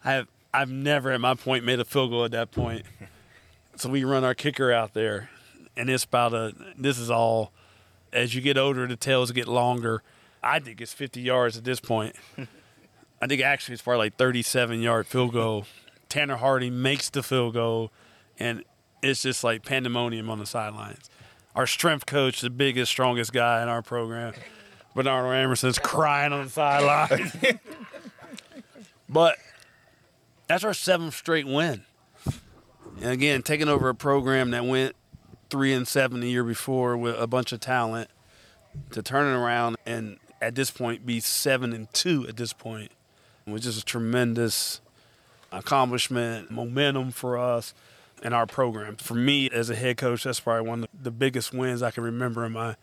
I 0.03 0.13
have 0.13 0.27
I've 0.53 0.69
never 0.69 1.11
at 1.11 1.19
my 1.19 1.33
point 1.33 1.65
made 1.65 1.79
a 1.79 1.85
field 1.85 2.11
goal 2.11 2.25
at 2.25 2.31
that 2.31 2.51
point. 2.51 2.85
So 3.75 3.89
we 3.89 4.03
run 4.03 4.23
our 4.23 4.35
kicker 4.35 4.71
out 4.71 4.93
there, 4.93 5.31
and 5.75 5.89
it's 5.89 6.03
about 6.03 6.35
a. 6.35 6.53
This 6.77 6.99
is 6.99 7.09
all. 7.09 7.51
As 8.11 8.35
you 8.35 8.39
get 8.39 8.55
older, 8.55 8.85
the 8.85 8.95
tails 8.95 9.31
get 9.31 9.47
longer. 9.47 10.03
I 10.43 10.59
think 10.59 10.79
it's 10.79 10.93
50 10.93 11.19
yards 11.21 11.57
at 11.57 11.63
this 11.63 11.79
point. 11.79 12.15
I 13.23 13.25
think 13.25 13.41
actually 13.41 13.75
it's 13.75 13.81
probably 13.81 14.07
like 14.07 14.17
37 14.17 14.81
yard 14.81 15.07
field 15.07 15.31
goal. 15.31 15.65
Tanner 16.09 16.35
Hardy 16.35 16.69
makes 16.69 17.09
the 17.09 17.23
field 17.23 17.53
goal, 17.53 17.89
and 18.37 18.65
it's 19.01 19.21
just 19.21 19.45
like 19.45 19.63
pandemonium 19.63 20.29
on 20.29 20.39
the 20.39 20.45
sidelines. 20.45 21.09
Our 21.55 21.65
strength 21.65 22.05
coach, 22.05 22.41
the 22.41 22.49
biggest, 22.49 22.91
strongest 22.91 23.31
guy 23.31 23.63
in 23.63 23.69
our 23.69 23.81
program, 23.81 24.33
Bernardo 24.93 25.29
Emerson's 25.29 25.79
crying 25.79 26.33
on 26.33 26.43
the 26.43 26.49
sideline. 26.49 27.31
but 29.07 29.37
that's 30.47 30.65
our 30.65 30.73
seventh 30.73 31.15
straight 31.15 31.47
win. 31.47 31.85
And 32.97 33.11
again, 33.11 33.41
taking 33.41 33.69
over 33.69 33.87
a 33.87 33.95
program 33.95 34.51
that 34.51 34.65
went 34.65 34.97
three 35.49 35.71
and 35.71 35.87
seven 35.87 36.19
the 36.19 36.29
year 36.29 36.43
before 36.43 36.97
with 36.97 37.15
a 37.17 37.27
bunch 37.27 37.53
of 37.53 37.61
talent 37.61 38.09
to 38.91 39.01
turn 39.01 39.33
it 39.33 39.37
around 39.37 39.77
and 39.85 40.17
at 40.41 40.55
this 40.55 40.69
point 40.69 41.05
be 41.05 41.21
seven 41.21 41.71
and 41.71 41.89
two 41.93 42.27
at 42.27 42.35
this 42.35 42.51
point 42.51 42.91
was 43.51 43.61
just 43.63 43.81
a 43.81 43.85
tremendous 43.85 44.81
accomplishment, 45.51 46.51
momentum 46.51 47.11
for 47.11 47.37
us 47.37 47.73
and 48.21 48.33
our 48.33 48.45
program. 48.45 48.95
For 48.95 49.15
me 49.15 49.49
as 49.49 49.69
a 49.69 49.75
head 49.75 49.97
coach, 49.97 50.23
that's 50.23 50.39
probably 50.39 50.67
one 50.67 50.83
of 50.83 50.89
the 51.01 51.11
biggest 51.11 51.53
wins 51.53 51.81
I 51.83 51.91
can 51.91 52.03
remember 52.03 52.45
in 52.45 52.53
my 52.53 52.75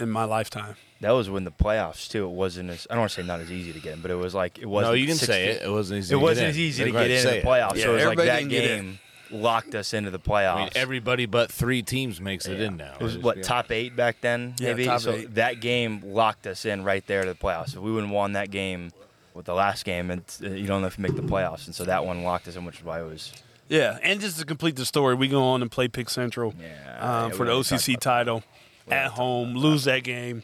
in 0.00 0.08
my 0.10 0.24
lifetime. 0.24 0.76
That 1.00 1.10
was 1.10 1.28
when 1.28 1.44
the 1.44 1.50
playoffs 1.50 2.08
too. 2.08 2.24
It 2.24 2.30
wasn't 2.30 2.70
as 2.70 2.86
I 2.88 2.94
don't 2.94 3.00
want 3.02 3.12
to 3.12 3.20
say 3.22 3.26
not 3.26 3.40
as 3.40 3.50
easy 3.50 3.72
to 3.72 3.80
get 3.80 3.94
in, 3.94 4.00
but 4.00 4.10
it 4.10 4.14
was 4.16 4.34
like 4.34 4.58
it 4.58 4.66
wasn't. 4.66 4.90
No, 4.92 4.94
you 4.94 5.06
can 5.06 5.16
60 5.16 5.26
say 5.32 5.46
it. 5.48 5.62
It 5.62 5.70
wasn't 5.70 5.98
easy. 5.98 6.14
It 6.14 6.18
to 6.18 6.22
wasn't 6.22 6.44
get 6.44 6.50
as 6.50 6.56
in. 6.56 6.62
easy 6.62 6.84
to 6.84 6.92
Right, 6.92 7.02
get 7.08 7.10
in 7.10 7.22
say 7.22 7.40
the 7.40 7.46
playoffs. 7.46 7.74
Yeah, 7.76 7.82
so 7.84 7.90
it 7.90 7.94
was 7.94 8.04
like 8.04 8.18
everybody 8.18 8.26
that 8.28 8.48
didn't 8.48 8.80
game 8.86 8.98
locked 9.30 9.74
us 9.74 9.94
into 9.94 10.10
the 10.10 10.18
playoffs. 10.20 10.54
I 10.56 10.60
mean, 10.60 10.70
everybody 10.76 11.26
but 11.26 11.50
three 11.50 11.82
teams 11.82 12.20
makes 12.20 12.46
it 12.46 12.60
in 12.60 12.76
now. 12.76 12.94
It 13.00 13.02
was 13.02 13.18
what 13.18 13.42
top 13.42 13.70
eight 13.72 13.96
back 13.96 14.20
then, 14.20 14.54
Yeah, 14.58 14.68
maybe. 14.68 14.84
top 14.84 15.00
so 15.00 15.12
eight. 15.12 15.34
that 15.34 15.60
game 15.60 16.02
locked 16.04 16.46
us 16.46 16.64
in 16.64 16.84
right 16.84 17.04
there 17.06 17.22
to 17.24 17.28
the 17.32 17.38
playoffs. 17.38 17.68
If 17.74 17.80
we 17.80 17.90
wouldn't 17.92 18.12
won 18.12 18.32
that 18.34 18.50
game 18.50 18.92
with 19.34 19.46
the 19.46 19.54
last 19.54 19.84
game, 19.84 20.10
and 20.10 20.22
uh, 20.42 20.48
you 20.48 20.66
don't 20.66 20.80
know 20.80 20.86
if 20.86 20.98
you 20.98 21.02
make 21.02 21.16
the 21.16 21.22
playoffs, 21.22 21.66
and 21.66 21.74
so 21.74 21.84
that 21.84 22.04
one 22.04 22.22
locked 22.22 22.48
us 22.48 22.56
in, 22.56 22.64
which 22.64 22.78
is 22.78 22.84
why 22.84 23.00
it 23.00 23.04
was. 23.04 23.32
Yeah, 23.68 23.98
and 24.02 24.20
just 24.20 24.38
to 24.38 24.44
complete 24.44 24.76
the 24.76 24.84
story, 24.84 25.14
we 25.14 25.28
go 25.28 25.42
on 25.42 25.62
and 25.62 25.70
play 25.70 25.88
Pick 25.88 26.10
Central 26.10 26.54
Yeah, 26.60 26.98
um, 27.00 27.30
yeah, 27.30 27.36
for 27.36 27.46
the 27.46 27.52
OCC 27.52 27.98
title 27.98 28.42
at 28.88 29.12
home, 29.12 29.54
lose 29.54 29.84
that 29.84 30.04
game 30.04 30.42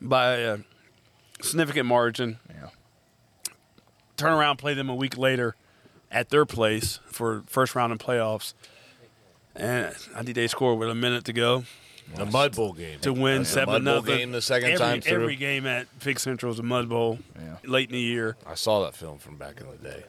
by 0.00 0.34
a 0.36 0.58
significant 1.42 1.86
margin. 1.86 2.38
Yeah. 2.48 2.70
Turn 4.16 4.32
around, 4.32 4.56
play 4.56 4.74
them 4.74 4.88
a 4.88 4.94
week 4.94 5.16
later 5.16 5.54
at 6.10 6.30
their 6.30 6.44
place 6.44 6.98
for 7.06 7.44
first 7.46 7.74
round 7.74 7.92
of 7.92 7.98
playoffs, 7.98 8.54
and 9.54 9.94
I 10.14 10.22
think 10.22 10.34
they 10.34 10.46
scored 10.46 10.78
with 10.78 10.90
a 10.90 10.94
minute 10.94 11.24
to 11.26 11.32
go 11.32 11.64
the 12.16 12.26
Mud 12.26 12.54
Bowl 12.56 12.72
game 12.72 12.98
to 13.00 13.12
win 13.12 13.38
That's 13.38 13.50
seven 13.50 13.72
Mud 13.74 13.84
Bowl 13.84 13.94
nothing. 14.02 14.16
game 14.18 14.32
the 14.32 14.42
second 14.42 14.70
every, 14.72 14.78
time 14.78 15.00
through. 15.00 15.22
Every 15.22 15.36
game 15.36 15.66
at 15.66 15.86
Pick 16.00 16.18
Central 16.18 16.52
is 16.52 16.58
a 16.58 16.62
Mud 16.62 16.88
Bowl 16.88 17.18
Yeah. 17.36 17.56
late 17.64 17.88
in 17.88 17.94
the 17.94 18.00
year. 18.00 18.36
I 18.46 18.54
saw 18.54 18.82
that 18.84 18.94
film 18.94 19.18
from 19.18 19.36
back 19.36 19.60
in 19.60 19.66
the 19.70 19.76
day. 19.76 20.04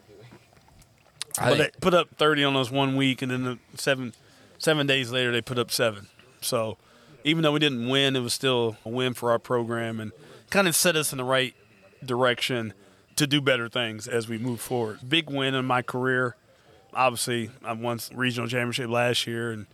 I 1.40 1.50
But 1.50 1.58
they 1.58 1.70
put 1.80 1.94
up 1.94 2.10
30 2.18 2.44
on 2.44 2.56
us 2.58 2.70
one 2.72 2.96
week, 2.96 3.22
and 3.22 3.32
then 3.32 3.44
the 3.44 3.60
seven 3.76 4.14
seven 4.58 4.86
days 4.88 5.12
later 5.12 5.32
they 5.32 5.42
put 5.42 5.58
up 5.58 5.72
seven. 5.72 6.08
So 6.42 6.78
even 7.24 7.44
though 7.44 7.52
we 7.52 7.60
didn't 7.60 7.88
win, 7.88 8.16
it 8.16 8.20
was 8.20 8.34
still 8.34 8.78
a 8.86 8.90
win 8.90 9.14
for 9.14 9.32
our 9.32 9.40
program 9.40 10.00
and 10.00 10.12
kind 10.50 10.68
of 10.68 10.76
set 10.76 10.96
us 10.96 11.12
in 11.12 11.18
the 11.18 11.24
right 11.24 11.56
direction 12.04 12.74
to 13.16 13.28
do 13.28 13.42
better 13.42 13.70
things 13.70 14.08
as 14.08 14.28
we 14.28 14.38
move 14.38 14.60
forward. 14.60 15.00
Big 15.08 15.30
win 15.30 15.54
in 15.56 15.66
my 15.66 15.82
career. 15.82 16.36
Obviously, 16.94 17.50
I 17.64 17.74
won 17.74 18.00
regional 18.14 18.50
championship 18.50 18.90
last 18.90 19.26
year 19.26 19.52
and 19.52 19.66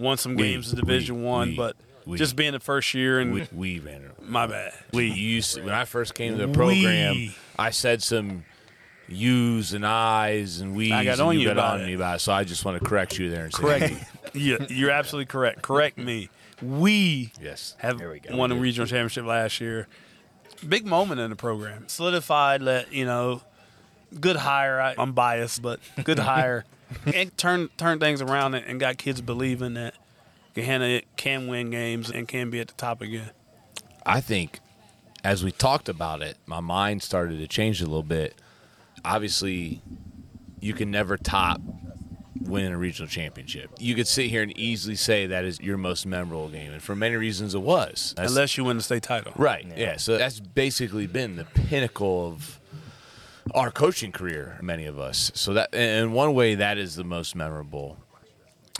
won 0.00 0.16
some 0.16 0.34
We- 0.36 0.42
games 0.44 0.72
in 0.72 0.78
Division 0.78 1.16
we- 1.16 1.22
One, 1.22 1.48
we- 1.50 1.56
but 1.56 1.76
we- 2.06 2.18
just 2.18 2.34
being 2.36 2.52
the 2.52 2.60
first 2.60 2.94
year 2.94 3.20
and 3.20 3.32
we, 3.32 3.46
we 3.52 3.78
ran 3.78 4.02
it. 4.02 4.22
my 4.22 4.46
bad. 4.46 4.72
We 4.92 5.10
used 5.10 5.62
when 5.62 5.74
I 5.74 5.84
first 5.84 6.14
came 6.14 6.36
to 6.38 6.46
the 6.46 6.52
program. 6.52 7.14
We. 7.14 7.36
I 7.58 7.70
said 7.70 8.02
some 8.02 8.44
yous 9.08 9.72
and 9.72 9.84
I's 9.86 10.60
and 10.60 10.74
we. 10.74 10.92
I 10.92 11.04
got 11.04 11.12
and 11.14 11.20
on 11.22 11.38
you 11.38 11.44
got 11.46 11.52
about 11.52 11.74
on 11.74 11.80
it. 11.82 11.86
me 11.86 11.94
about 11.94 12.16
it. 12.16 12.18
So 12.20 12.32
I 12.32 12.44
just 12.44 12.64
want 12.64 12.80
to 12.82 12.88
correct 12.88 13.18
you 13.18 13.30
there 13.30 13.44
and 13.44 13.54
say, 13.54 13.60
Correct. 13.62 13.84
hey, 13.84 14.06
yeah, 14.34 14.56
you're 14.68 14.90
absolutely 14.90 15.26
correct. 15.26 15.62
Correct 15.62 15.98
me. 15.98 16.28
We 16.62 17.32
Yes. 17.40 17.74
have 17.78 17.98
There 17.98 18.10
we 18.10 18.20
go. 18.20 18.36
won 18.36 18.52
a 18.52 18.54
regional 18.54 18.86
championship 18.86 19.24
last 19.24 19.60
year. 19.60 19.88
Big 20.68 20.84
moment 20.86 21.20
in 21.20 21.30
the 21.30 21.36
program. 21.36 21.84
Solidified, 21.88 22.60
let 22.60 22.92
you 22.92 23.06
know, 23.06 23.40
good 24.20 24.36
hire. 24.36 24.78
I, 24.80 24.94
I'm 24.98 25.12
biased, 25.12 25.62
but 25.62 25.80
good 26.04 26.18
hire, 26.18 26.64
and 27.14 27.36
turn 27.36 27.68
turn 27.76 27.98
things 27.98 28.20
around 28.22 28.54
and, 28.54 28.64
and 28.66 28.80
got 28.80 28.98
kids 28.98 29.20
believing 29.20 29.74
that 29.74 29.94
Gahanna 30.54 31.02
can 31.16 31.46
win 31.48 31.70
games 31.70 32.10
and 32.10 32.26
can 32.26 32.50
be 32.50 32.60
at 32.60 32.68
the 32.68 32.74
top 32.74 33.00
again. 33.00 33.30
I 34.04 34.20
think 34.20 34.60
as 35.22 35.44
we 35.44 35.52
talked 35.52 35.88
about 35.88 36.22
it, 36.22 36.36
my 36.46 36.60
mind 36.60 37.02
started 37.02 37.38
to 37.38 37.46
change 37.46 37.80
a 37.80 37.84
little 37.86 38.02
bit. 38.02 38.34
Obviously, 39.04 39.80
you 40.60 40.74
can 40.74 40.90
never 40.90 41.16
top 41.16 41.60
winning 42.40 42.72
a 42.72 42.78
regional 42.78 43.08
championship. 43.08 43.70
You 43.78 43.94
could 43.94 44.08
sit 44.08 44.30
here 44.30 44.42
and 44.42 44.56
easily 44.58 44.96
say 44.96 45.26
that 45.26 45.44
is 45.44 45.60
your 45.60 45.76
most 45.76 46.06
memorable 46.06 46.48
game, 46.48 46.72
and 46.72 46.82
for 46.82 46.94
many 46.94 47.16
reasons 47.16 47.54
it 47.54 47.60
was. 47.62 48.14
That's- 48.16 48.30
Unless 48.32 48.56
you 48.56 48.64
win 48.64 48.76
the 48.76 48.82
state 48.82 49.02
title, 49.02 49.32
Right. 49.36 49.66
Yeah. 49.76 49.96
So 49.98 50.16
that's 50.18 50.40
basically 50.40 51.06
been 51.06 51.36
the 51.36 51.44
pinnacle 51.44 52.26
of 52.26 52.59
our 53.54 53.70
coaching 53.70 54.12
career, 54.12 54.58
many 54.62 54.86
of 54.86 54.98
us. 54.98 55.30
So 55.34 55.54
that, 55.54 55.74
in 55.74 56.12
one 56.12 56.34
way, 56.34 56.54
that 56.54 56.78
is 56.78 56.94
the 56.96 57.04
most 57.04 57.34
memorable. 57.34 57.96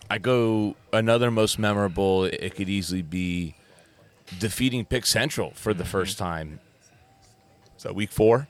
I 0.09 0.19
go 0.19 0.77
another 0.93 1.31
most 1.31 1.59
memorable. 1.59 2.25
It 2.25 2.55
could 2.55 2.69
easily 2.69 3.03
be 3.03 3.55
defeating 4.39 4.85
Pick 4.85 5.07
Central 5.07 5.53
for 5.53 5.73
the 5.75 5.85
mm-hmm. 5.85 5.91
first 5.91 6.19
time. 6.19 6.61
So 7.77 7.93
week 7.93 8.11
four, 8.11 8.49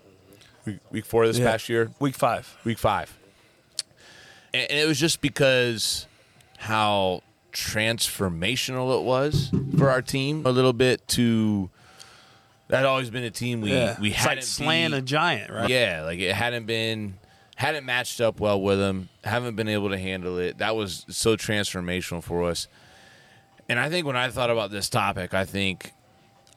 week, 0.64 0.78
week 0.90 1.06
four 1.06 1.26
this 1.26 1.38
Yeah. 1.38 1.50
past 1.52 1.68
year, 1.68 1.90
Week 2.00 2.14
five. 2.14 2.56
week 2.64 2.78
five. 2.78 3.16
And, 4.52 4.70
and 4.70 4.80
it 4.80 4.87
was 4.87 4.98
just 4.98 5.20
because 5.20 6.06
how 6.59 7.22
transformational 7.52 8.98
it 8.98 9.04
was 9.04 9.50
for 9.76 9.90
our 9.90 10.02
team 10.02 10.44
a 10.46 10.50
little 10.50 10.72
bit 10.72 11.06
to 11.09 11.70
that 12.70 12.87
always 12.87 13.11
been 13.11 13.24
a 13.24 13.30
team 13.30 13.61
we 13.61 13.72
yeah, 13.72 14.00
we 14.00 14.09
it's 14.11 14.18
hadn't 14.18 14.37
like 14.38 14.44
slaying 14.44 14.90
beat. 14.90 14.98
a 14.98 15.02
giant, 15.02 15.52
right? 15.52 15.68
Yeah, 15.70 16.02
like 16.04 16.18
it 16.18 16.35
hadn't 16.35 16.66
been 16.66 17.18
hadn't 17.56 17.85
matched 17.85 18.20
up 18.20 18.40
well 18.40 18.61
with 18.61 18.78
them, 18.78 19.09
haven't 19.24 19.54
been 19.56 19.68
able 19.68 19.90
to 19.90 19.98
handle 19.98 20.38
it. 20.38 20.59
That 20.59 20.76
was 20.76 21.04
so 21.09 21.37
transformational 21.37 22.22
for 22.22 22.44
us. 22.44 22.68
And 23.68 23.78
I 23.78 23.88
think 23.88 24.06
when 24.06 24.16
I 24.16 24.28
thought 24.30 24.50
about 24.50 24.70
this 24.70 24.88
topic, 24.88 25.35
I 25.35 25.44
think 25.44 25.92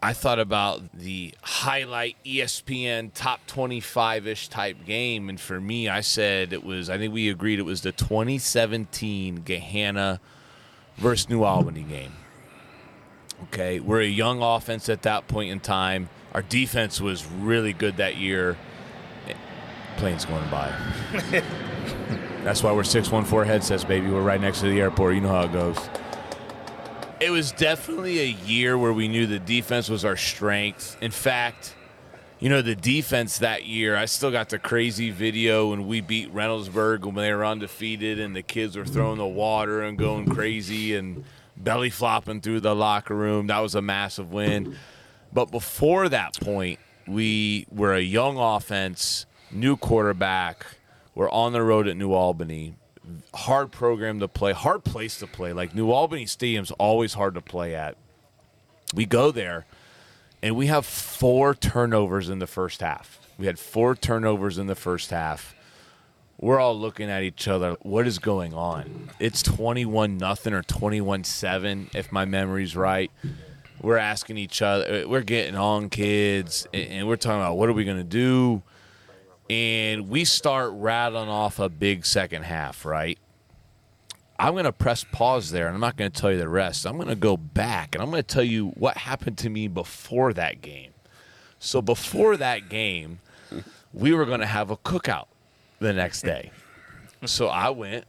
I 0.02 0.14
thought 0.14 0.40
about 0.40 0.82
the 0.94 1.34
highlight 1.44 2.18
ESPN 2.26 3.12
top 3.14 3.46
25 3.48 4.28
ish 4.28 4.48
type 4.50 4.86
game. 4.86 5.30
And 5.30 5.40
for 5.40 5.62
me, 5.62 5.88
I 5.88 6.02
said 6.02 6.52
it 6.52 6.64
was, 6.64 6.90
I 6.90 6.98
think 6.98 7.14
we 7.14 7.30
agreed 7.30 7.60
it 7.60 7.64
was 7.64 7.82
the 7.82 7.92
2017 7.92 9.40
Gahanna 9.44 10.20
versus 10.98 11.30
New 11.30 11.44
Albany 11.44 11.84
game. 11.84 12.14
Okay. 13.44 13.80
We're 13.80 14.02
a 14.02 14.08
young 14.08 14.42
offense 14.42 14.90
at 14.90 15.04
that 15.04 15.28
point 15.28 15.52
in 15.52 15.60
time. 15.60 16.10
Our 16.34 16.42
defense 16.42 17.00
was 17.00 17.26
really 17.26 17.74
good 17.74 17.98
that 17.98 18.18
year. 18.18 18.58
Planes 19.98 20.26
going 20.26 20.50
by. 20.50 20.74
That's 22.44 22.64
why 22.64 22.72
we're 22.74 22.84
614 22.84 23.48
headsets, 23.48 23.84
baby. 23.84 24.10
We're 24.10 24.22
right 24.22 24.42
next 24.42 24.62
to 24.62 24.68
the 24.68 24.82
airport. 24.82 25.16
You 25.16 25.22
know 25.22 25.30
how 25.30 25.44
it 25.44 25.54
goes. 25.54 25.78
It 27.20 27.30
was 27.30 27.52
definitely 27.52 28.20
a 28.20 28.36
year 28.46 28.78
where 28.78 28.92
we 28.92 29.08
knew 29.08 29.28
the 29.28 29.40
defense 29.40 29.88
was 29.90 30.04
our 30.04 30.18
strength. 30.18 30.98
In 31.00 31.12
fact, 31.12 31.74
you 32.40 32.50
know, 32.50 32.62
the 32.62 32.76
defense 32.76 33.38
that 33.38 33.66
year, 33.66 33.96
I 33.96 34.06
still 34.06 34.32
got 34.32 34.50
the 34.50 34.60
crazy 34.60 35.10
video 35.10 35.70
when 35.70 35.88
we 35.88 36.02
beat 36.02 36.34
Reynoldsburg 36.34 37.06
when 37.06 37.16
they 37.16 37.32
were 37.32 37.46
undefeated 37.46 38.20
and 38.20 38.36
the 38.36 38.42
kids 38.42 38.76
were 38.76 38.86
throwing 38.86 39.18
the 39.18 39.26
water 39.26 39.82
and 39.82 39.98
going 39.98 40.28
crazy 40.28 40.96
and 40.96 41.24
belly 41.56 41.90
flopping 41.90 42.42
through 42.42 42.62
the 42.62 42.76
locker 42.76 43.16
room. 43.16 43.48
That 43.48 43.60
was 43.60 43.76
a 43.76 43.82
massive 43.82 44.32
win. 44.32 44.78
But 45.32 45.52
before 45.52 46.10
that 46.10 46.40
point, 46.40 46.80
we 47.08 47.66
were 47.72 47.94
a 47.94 48.02
young 48.02 48.38
offense, 48.38 49.26
new 49.52 49.78
quarterback. 49.78 50.66
We're 51.16 51.30
on 51.30 51.54
the 51.54 51.62
road 51.62 51.88
at 51.88 51.98
New 51.98 52.14
Albany. 52.14 52.76
Hard 53.34 53.72
program 53.72 54.20
to 54.20 54.28
play, 54.28 54.54
hard 54.54 54.84
place 54.84 55.20
to 55.20 55.28
play. 55.28 55.54
Like 55.54 55.76
New 55.76 55.92
Albany 55.92 56.26
Stadium's 56.26 56.72
always 56.72 57.14
hard 57.14 57.34
to 57.36 57.42
play 57.42 57.76
at. 57.76 57.98
We 58.94 59.06
go 59.06 59.32
there 59.32 59.66
and 60.42 60.56
we 60.56 60.68
have 60.68 60.86
four 60.86 61.56
turnovers 61.56 62.30
in 62.30 62.40
the 62.40 62.48
first 62.48 62.82
half. 62.82 63.20
We 63.38 63.48
had 63.48 63.58
four 63.60 63.96
turnovers 63.96 64.58
in 64.58 64.68
the 64.68 64.76
first 64.76 65.10
half. 65.10 65.56
We're 66.44 66.60
all 66.60 66.78
looking 66.78 67.10
at 67.10 67.24
each 67.24 67.48
other. 67.48 67.78
What 67.84 68.06
is 68.06 68.20
going 68.20 68.54
on? 68.54 69.10
It's 69.18 69.42
21 69.42 70.18
nothing 70.18 70.54
or 70.54 70.62
21 70.62 71.24
7 71.24 71.90
if 71.96 72.12
my 72.12 72.26
memory's 72.26 72.76
right. 72.76 73.10
We're 73.82 73.96
asking 73.96 74.38
each 74.38 74.62
other. 74.62 75.08
We're 75.08 75.22
getting 75.22 75.56
on 75.56 75.90
kids 75.90 76.68
and- 76.74 77.08
we're 77.08 77.16
talking 77.16 77.40
about 77.40 77.56
what 77.56 77.70
are 77.70 77.74
we 77.74 77.86
going 77.86 77.96
to 77.96 78.04
do? 78.04 78.62
And 79.50 80.10
we 80.10 80.26
start 80.26 80.72
rattling 80.74 81.30
off 81.30 81.60
a 81.60 81.70
big 81.70 82.06
second 82.06 82.44
half, 82.44 82.84
right? 82.84 83.18
I'm 84.38 84.52
going 84.52 84.66
to 84.66 84.74
press 84.74 85.06
pause 85.06 85.50
there 85.50 85.68
and 85.68 85.76
I'm 85.76 85.80
not 85.82 85.96
going 85.96 86.12
to 86.12 86.22
tell 86.22 86.34
you 86.34 86.40
the 86.40 86.50
rest. 86.50 86.86
I'm 86.86 86.98
going 86.98 87.08
to 87.08 87.16
go 87.16 87.38
back 87.38 87.96
and 87.96 88.02
I'm 88.04 88.10
going 88.10 88.22
to 88.22 88.28
tell 88.28 88.44
you 88.44 88.72
what 88.72 88.98
happened 88.98 89.38
to 89.38 89.50
me 89.50 89.70
before 89.70 90.34
that 90.34 90.62
game. 90.62 90.92
So, 91.58 91.82
before 91.82 92.36
that 92.36 92.68
game, 92.68 93.20
we 93.94 94.12
were 94.12 94.26
going 94.26 94.42
to 94.42 94.46
have 94.46 94.70
a 94.70 94.76
cookout 94.76 95.28
the 95.84 95.94
next 95.94 96.24
day. 96.24 96.52
So, 97.26 97.48
I 97.48 97.70
went 97.70 98.06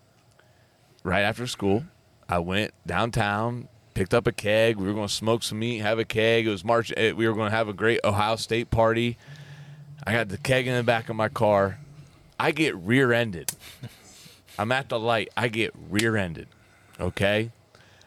right 1.03 1.23
after 1.23 1.47
school. 1.47 1.85
I 2.29 2.39
went 2.39 2.73
downtown, 2.87 3.69
picked 3.93 4.15
up 4.15 4.27
a 4.27 4.33
keg. 4.33 4.77
We 4.77 4.87
were 4.87 4.95
going 4.95 5.09
to 5.09 5.13
smoke 5.13 5.43
some 5.43 5.59
meat, 5.59 5.79
have 5.79 5.99
a 5.99 6.05
keg. 6.05 6.47
It 6.47 6.51
was 6.51 6.65
March. 6.65 6.93
eh, 6.97 7.13
We 7.13 7.29
were 7.29 7.35
going 7.35 7.51
to 7.51 7.57
have 7.57 7.69
a 7.69 7.73
great 7.75 8.01
Ohio 8.03 8.37
State 8.37 8.71
party. 8.71 9.17
I 10.07 10.13
got 10.13 10.29
the 10.29 10.39
keg 10.39 10.67
in 10.67 10.75
the 10.75 10.83
back 10.83 11.09
of 11.09 11.17
my 11.17 11.29
car. 11.29 11.79
I 12.41 12.51
get 12.51 12.75
rear 12.77 13.13
ended 13.13 13.53
I'm 14.59 14.71
at 14.73 14.89
the 14.89 14.99
light. 14.99 15.29
I 15.37 15.49
get 15.49 15.73
rear-ended. 15.91 16.47
Okay, 17.01 17.51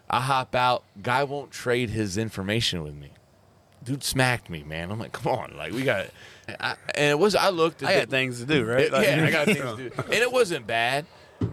I 0.10 0.22
hop 0.22 0.56
out. 0.56 0.84
Guy 1.02 1.24
won't 1.26 1.52
trade 1.52 1.90
his 1.90 2.18
information 2.18 2.84
with 2.84 2.96
me. 2.96 3.12
Dude 3.88 4.04
smacked 4.04 4.50
me, 4.50 4.64
man. 4.64 4.92
I'm 4.92 5.00
like, 5.00 5.14
come 5.14 5.32
on, 5.34 5.56
like 5.58 5.72
we 5.74 5.84
got. 5.84 6.08
I, 6.60 6.76
and 6.94 7.12
it 7.12 7.18
was. 7.20 7.36
I 7.36 7.50
looked. 7.50 7.82
At 7.84 7.90
I 7.90 7.94
the- 7.94 8.00
got 8.02 8.10
things 8.10 8.40
to 8.42 8.46
do, 8.46 8.66
right? 8.66 8.92
Like- 8.92 9.08
yeah, 9.08 9.24
I 9.26 9.32
got 9.32 9.46
things 9.46 9.60
to 9.60 9.76
do. 9.78 9.92
And 10.04 10.14
it 10.14 10.32
wasn't 10.32 10.68
bad. 10.68 11.06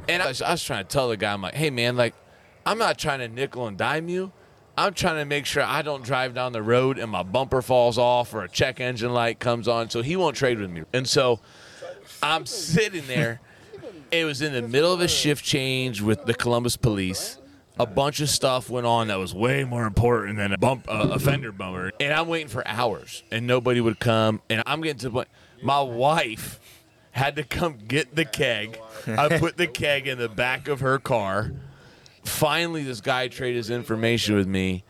And 0.09 0.23
I 0.23 0.29
was, 0.29 0.42
I 0.42 0.51
was 0.53 0.64
trying 0.64 0.85
to 0.85 0.88
tell 0.88 1.09
the 1.09 1.16
guy, 1.16 1.33
I'm 1.33 1.42
like, 1.42 1.55
hey, 1.55 1.70
man, 1.70 1.97
like, 1.97 2.14
I'm 2.66 2.79
not 2.79 2.99
trying 2.99 3.20
to 3.20 3.29
nickel 3.29 3.66
and 3.66 3.77
dime 3.77 4.09
you. 4.09 4.33
I'm 4.77 4.94
trying 4.94 5.16
to 5.16 5.25
make 5.27 5.47
sure 5.47 5.62
I 5.62 5.83
don't 5.83 6.03
drive 6.03 6.35
down 6.35 6.53
the 6.53 6.62
road 6.62 6.99
and 6.99 7.11
my 7.11 7.23
bumper 7.23 7.62
falls 7.62 7.99
off 7.99 8.35
or 8.35 8.42
a 8.42 8.49
check 8.49 8.81
engine 8.81 9.12
light 9.12 9.38
comes 9.38 9.68
on. 9.68 9.90
So 9.90 10.03
he 10.03 10.16
won't 10.16 10.37
trade 10.37 10.59
with 10.59 10.70
me. 10.70 10.83
And 10.92 11.07
so 11.09 11.38
I'm 12.23 12.47
sitting 12.47 13.07
there. 13.07 13.40
It 14.11 14.25
was 14.25 14.42
in 14.42 14.53
the 14.53 14.62
middle 14.62 14.92
of 14.92 15.01
a 15.01 15.07
shift 15.09 15.44
change 15.44 16.01
with 16.01 16.25
the 16.25 16.35
Columbus 16.35 16.77
police. 16.77 17.38
A 17.78 17.87
bunch 17.87 18.20
of 18.20 18.28
stuff 18.28 18.70
went 18.70 18.87
on 18.87 19.08
that 19.08 19.18
was 19.18 19.34
way 19.34 19.64
more 19.64 19.84
important 19.84 20.37
than 20.37 20.52
a 20.52 20.58
bump, 20.58 20.87
uh, 20.88 21.08
a 21.12 21.18
fender 21.18 21.50
bummer 21.50 21.90
And 21.98 22.12
I'm 22.12 22.28
waiting 22.28 22.46
for 22.48 22.66
hours, 22.66 23.24
and 23.32 23.46
nobody 23.46 23.80
would 23.80 23.98
come. 23.98 24.40
And 24.48 24.62
I'm 24.64 24.80
getting 24.80 24.98
to 24.98 25.08
the 25.08 25.12
point. 25.12 25.28
My 25.60 25.80
wife 25.80 26.60
had 27.10 27.37
to 27.37 27.42
come 27.42 27.78
get 27.88 28.14
the 28.14 28.24
keg. 28.24 28.78
I 29.06 29.38
put 29.38 29.56
the 29.56 29.66
keg 29.66 30.06
in 30.06 30.18
the 30.18 30.28
back 30.28 30.68
of 30.68 30.80
her 30.80 30.98
car. 30.98 31.52
Finally, 32.22 32.84
this 32.84 33.00
guy 33.00 33.28
traded 33.28 33.56
his 33.56 33.70
information 33.70 34.37
with 34.37 34.46
me, 34.46 34.84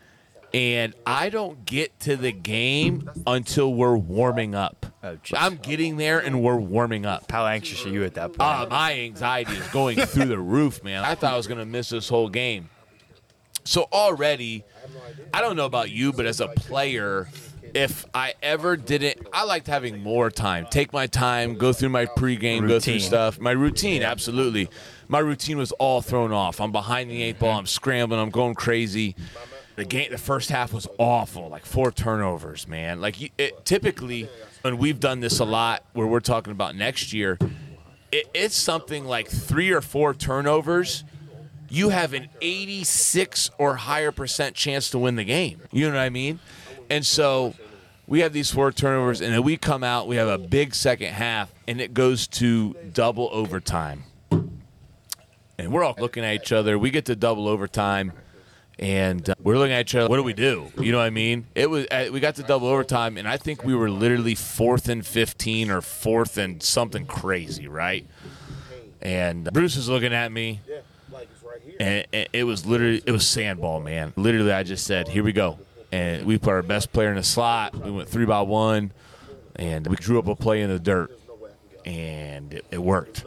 and 0.53 0.93
I 1.05 1.29
don't 1.29 1.65
get 1.65 1.99
to 2.01 2.15
the 2.15 2.31
game 2.31 3.09
until 3.27 3.73
we're 3.73 3.97
warming 3.97 4.55
up. 4.55 4.85
Oh, 5.03 5.17
jeez. 5.17 5.35
I'm 5.37 5.57
getting 5.57 5.97
there, 5.97 6.19
and 6.19 6.41
we're 6.41 6.55
warming 6.55 7.05
up. 7.05 7.31
How 7.31 7.45
anxious 7.45 7.85
are 7.85 7.89
you 7.89 8.03
at 8.05 8.13
that 8.13 8.33
point? 8.33 8.41
Uh, 8.41 8.67
my 8.69 8.93
anxiety 9.01 9.53
is 9.53 9.67
going 9.67 9.97
through 9.97 10.25
the 10.25 10.39
roof, 10.39 10.83
man. 10.83 11.03
I 11.03 11.15
thought 11.15 11.33
I 11.33 11.37
was 11.37 11.47
going 11.47 11.59
to 11.59 11.65
miss 11.65 11.89
this 11.89 12.07
whole 12.07 12.29
game. 12.29 12.69
So 13.65 13.87
already, 13.91 14.63
I 15.33 15.41
don't 15.41 15.55
know 15.55 15.65
about 15.65 15.89
you, 15.89 16.13
but 16.13 16.25
as 16.25 16.39
a 16.39 16.47
player, 16.49 17.27
if 17.73 18.05
I 18.13 18.35
ever 18.41 18.77
didn't, 18.77 19.27
I 19.33 19.43
liked 19.43 19.67
having 19.67 20.01
more 20.01 20.29
time. 20.29 20.67
Take 20.69 20.93
my 20.93 21.07
time, 21.07 21.55
go 21.55 21.73
through 21.73 21.89
my 21.89 22.05
pregame, 22.05 22.67
go 22.67 22.79
through 22.79 22.99
stuff. 22.99 23.39
My 23.39 23.51
routine, 23.51 24.03
absolutely. 24.03 24.69
My 25.07 25.19
routine 25.19 25.57
was 25.57 25.71
all 25.73 26.01
thrown 26.01 26.31
off. 26.31 26.61
I'm 26.61 26.71
behind 26.71 27.09
the 27.09 27.21
eight 27.21 27.39
ball. 27.39 27.49
Mm-hmm. 27.49 27.59
I'm 27.59 27.65
scrambling. 27.65 28.21
I'm 28.21 28.29
going 28.29 28.53
crazy. 28.53 29.15
The 29.75 29.83
game, 29.83 30.09
the 30.11 30.17
first 30.17 30.49
half 30.49 30.71
was 30.71 30.87
awful. 30.97 31.49
Like 31.49 31.65
four 31.65 31.91
turnovers, 31.91 32.67
man. 32.67 33.01
Like 33.01 33.31
it, 33.37 33.65
typically, 33.65 34.29
and 34.63 34.79
we've 34.79 34.99
done 34.99 35.19
this 35.19 35.39
a 35.39 35.45
lot, 35.45 35.83
where 35.93 36.07
we're 36.07 36.21
talking 36.21 36.51
about 36.51 36.75
next 36.75 37.11
year. 37.13 37.37
It, 38.11 38.29
it's 38.33 38.55
something 38.55 39.05
like 39.05 39.27
three 39.27 39.71
or 39.71 39.81
four 39.81 40.13
turnovers 40.13 41.03
you 41.69 41.89
have 41.89 42.13
an 42.13 42.29
86 42.41 43.51
or 43.57 43.75
higher 43.75 44.11
percent 44.11 44.55
chance 44.55 44.89
to 44.91 44.99
win 44.99 45.15
the 45.15 45.23
game. 45.23 45.61
You 45.71 45.87
know 45.89 45.95
what 45.95 46.01
I 46.01 46.09
mean? 46.09 46.39
And 46.89 47.05
so 47.05 47.55
we 48.07 48.19
have 48.19 48.33
these 48.33 48.51
four 48.51 48.71
turnovers, 48.71 49.21
and 49.21 49.33
then 49.33 49.43
we 49.43 49.57
come 49.57 49.83
out, 49.83 50.07
we 50.07 50.17
have 50.17 50.27
a 50.27 50.37
big 50.37 50.75
second 50.75 51.13
half, 51.13 51.51
and 51.67 51.81
it 51.81 51.93
goes 51.93 52.27
to 52.27 52.75
double 52.93 53.29
overtime. 53.31 54.03
And 55.57 55.71
we're 55.71 55.83
all 55.83 55.95
looking 55.97 56.23
at 56.23 56.35
each 56.35 56.51
other. 56.51 56.77
We 56.77 56.91
get 56.91 57.05
to 57.05 57.15
double 57.15 57.47
overtime, 57.47 58.11
and 58.77 59.27
uh, 59.29 59.35
we're 59.41 59.57
looking 59.57 59.73
at 59.73 59.81
each 59.81 59.95
other. 59.95 60.09
What 60.09 60.17
do 60.17 60.23
we 60.23 60.33
do? 60.33 60.71
You 60.77 60.91
know 60.91 60.97
what 60.97 61.05
I 61.05 61.09
mean? 61.09 61.47
It 61.55 61.69
was 61.69 61.87
uh, 61.89 62.09
we 62.11 62.19
got 62.19 62.35
to 62.35 62.43
double 62.43 62.67
overtime, 62.67 63.17
and 63.17 63.27
I 63.27 63.37
think 63.37 63.63
we 63.63 63.73
were 63.73 63.89
literally 63.89 64.35
fourth 64.35 64.89
and 64.89 65.05
15 65.05 65.71
or 65.71 65.81
fourth 65.81 66.37
and 66.37 66.61
something 66.61 67.05
crazy, 67.05 67.67
right? 67.67 68.05
And 69.01 69.49
Bruce 69.53 69.77
is 69.77 69.87
looking 69.87 70.13
at 70.13 70.31
me 70.31 70.59
and 71.79 72.05
it 72.11 72.45
was 72.45 72.65
literally 72.65 73.01
it 73.05 73.11
was 73.11 73.27
sandball, 73.27 73.79
man. 73.79 74.13
Literally, 74.15 74.51
I 74.51 74.63
just 74.63 74.85
said, 74.85 75.07
"Here 75.07 75.23
we 75.23 75.33
go," 75.33 75.59
and 75.91 76.25
we 76.25 76.37
put 76.37 76.51
our 76.51 76.61
best 76.61 76.91
player 76.93 77.09
in 77.09 77.15
the 77.15 77.23
slot. 77.23 77.75
We 77.75 77.91
went 77.91 78.09
three 78.09 78.25
by 78.25 78.41
one, 78.41 78.91
and 79.55 79.87
we 79.87 79.95
drew 79.95 80.19
up 80.19 80.27
a 80.27 80.35
play 80.35 80.61
in 80.61 80.69
the 80.69 80.79
dirt, 80.79 81.17
and 81.85 82.53
it, 82.53 82.65
it 82.71 82.81
worked. 82.81 83.25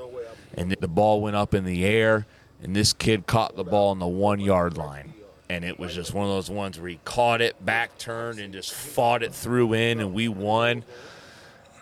And 0.55 0.73
the 0.73 0.89
ball 0.89 1.21
went 1.21 1.37
up 1.37 1.55
in 1.55 1.65
the 1.65 1.85
air, 1.85 2.27
and 2.63 2.75
this 2.75 2.93
kid 2.93 3.27
caught 3.27 3.57
the 3.57 3.65
ball 3.65 3.91
on 3.91 3.99
the 3.99 4.09
one 4.09 4.41
yard 4.41 4.77
line. 4.77 5.15
And 5.51 5.65
it 5.65 5.79
was 5.79 5.95
just 5.95 6.13
one 6.13 6.27
of 6.27 6.31
those 6.31 6.51
ones 6.51 6.79
where 6.79 6.91
he 6.91 7.01
caught 7.05 7.41
it, 7.41 7.65
back 7.65 7.97
turned, 7.97 8.39
and 8.39 8.53
just 8.53 8.75
fought 8.75 9.23
it 9.23 9.33
through 9.33 9.73
in, 9.73 10.01
and 10.01 10.13
we 10.13 10.29
won 10.29 10.85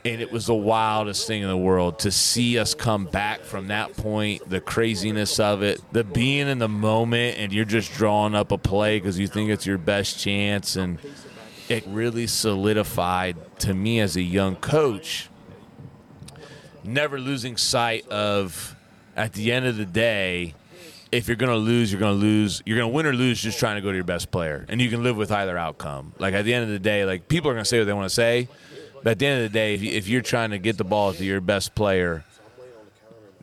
and 0.07 0.23
it 0.23 0.31
was 0.31 0.47
the 0.47 0.55
wildest 0.55 1.27
thing 1.27 1.43
in 1.43 1.49
the 1.49 1.57
world 1.57 1.99
to 1.99 2.11
see 2.11 2.59
us 2.59 2.75
come 2.75 3.07
back 3.07 3.41
from 3.41 3.69
that 3.69 3.97
point 3.97 4.49
the 4.49 4.61
craziness 4.61 5.41
of 5.41 5.63
it 5.63 5.81
the 5.93 6.05
being 6.05 6.49
in 6.49 6.59
the 6.59 6.69
moment 6.69 7.37
and 7.39 7.53
you're 7.53 7.65
just 7.65 7.93
drawing 7.93 8.35
up 8.35 8.53
a 8.53 8.59
play 8.59 8.99
because 8.99 9.19
you 9.19 9.27
think 9.27 9.51
it's 9.51 9.67
your 9.67 9.79
best 9.79 10.19
chance 10.19 10.77
and 10.77 10.99
it 11.69 11.85
really 11.89 12.27
solidified 12.27 13.37
to 13.59 13.75
me 13.75 13.99
as 13.99 14.17
a 14.17 14.23
young 14.23 14.55
coach 14.57 15.29
never 16.85 17.19
losing 17.19 17.57
sight 17.57 18.07
of 18.09 18.77
at 19.17 19.33
the 19.33 19.51
end 19.51 19.67
of 19.67 19.77
the 19.77 19.87
day 19.87 20.55
if 21.13 21.29
you're 21.29 21.37
going 21.37 21.53
to 21.53 21.57
lose, 21.57 21.93
you're 21.93 22.01
going 22.01 22.19
to 22.19 22.21
lose. 22.21 22.63
You're 22.67 22.77
going 22.77 22.91
to 22.91 22.95
win 22.95 23.07
or 23.07 23.13
lose 23.13 23.41
just 23.41 23.61
trying 23.61 23.77
to 23.77 23.81
go 23.81 23.91
to 23.91 23.95
your 23.95 24.05
best 24.05 24.33
player. 24.33 24.67
And 24.69 24.83
you 24.83 24.91
can 24.91 25.05
live 25.05 25.17
with 25.17 25.31
either 25.31 25.57
outcome. 25.57 26.13
Like 26.19 26.35
at 26.35 26.45
the 26.45 26.53
end 26.53 26.65
of 26.65 26.71
the 26.71 26.81
day, 26.81 27.05
like 27.05 27.29
people 27.29 27.49
are 27.49 27.55
going 27.55 27.63
to 27.63 27.69
say 27.69 27.79
what 27.79 27.85
they 27.85 27.93
want 27.93 28.07
to 28.07 28.15
say. 28.15 28.49
But 29.07 29.13
at 29.13 29.19
the 29.21 29.27
end 29.27 29.45
of 29.45 29.53
the 29.53 29.57
day, 29.57 29.73
if, 29.73 29.83
you, 29.83 29.93
if 29.93 30.09
you're 30.09 30.21
trying 30.21 30.51
to 30.51 30.59
get 30.59 30.79
the 30.79 30.85
ball 30.85 31.13
to 31.15 31.25
your 31.25 31.41
best 31.41 31.77
player, 31.77 32.25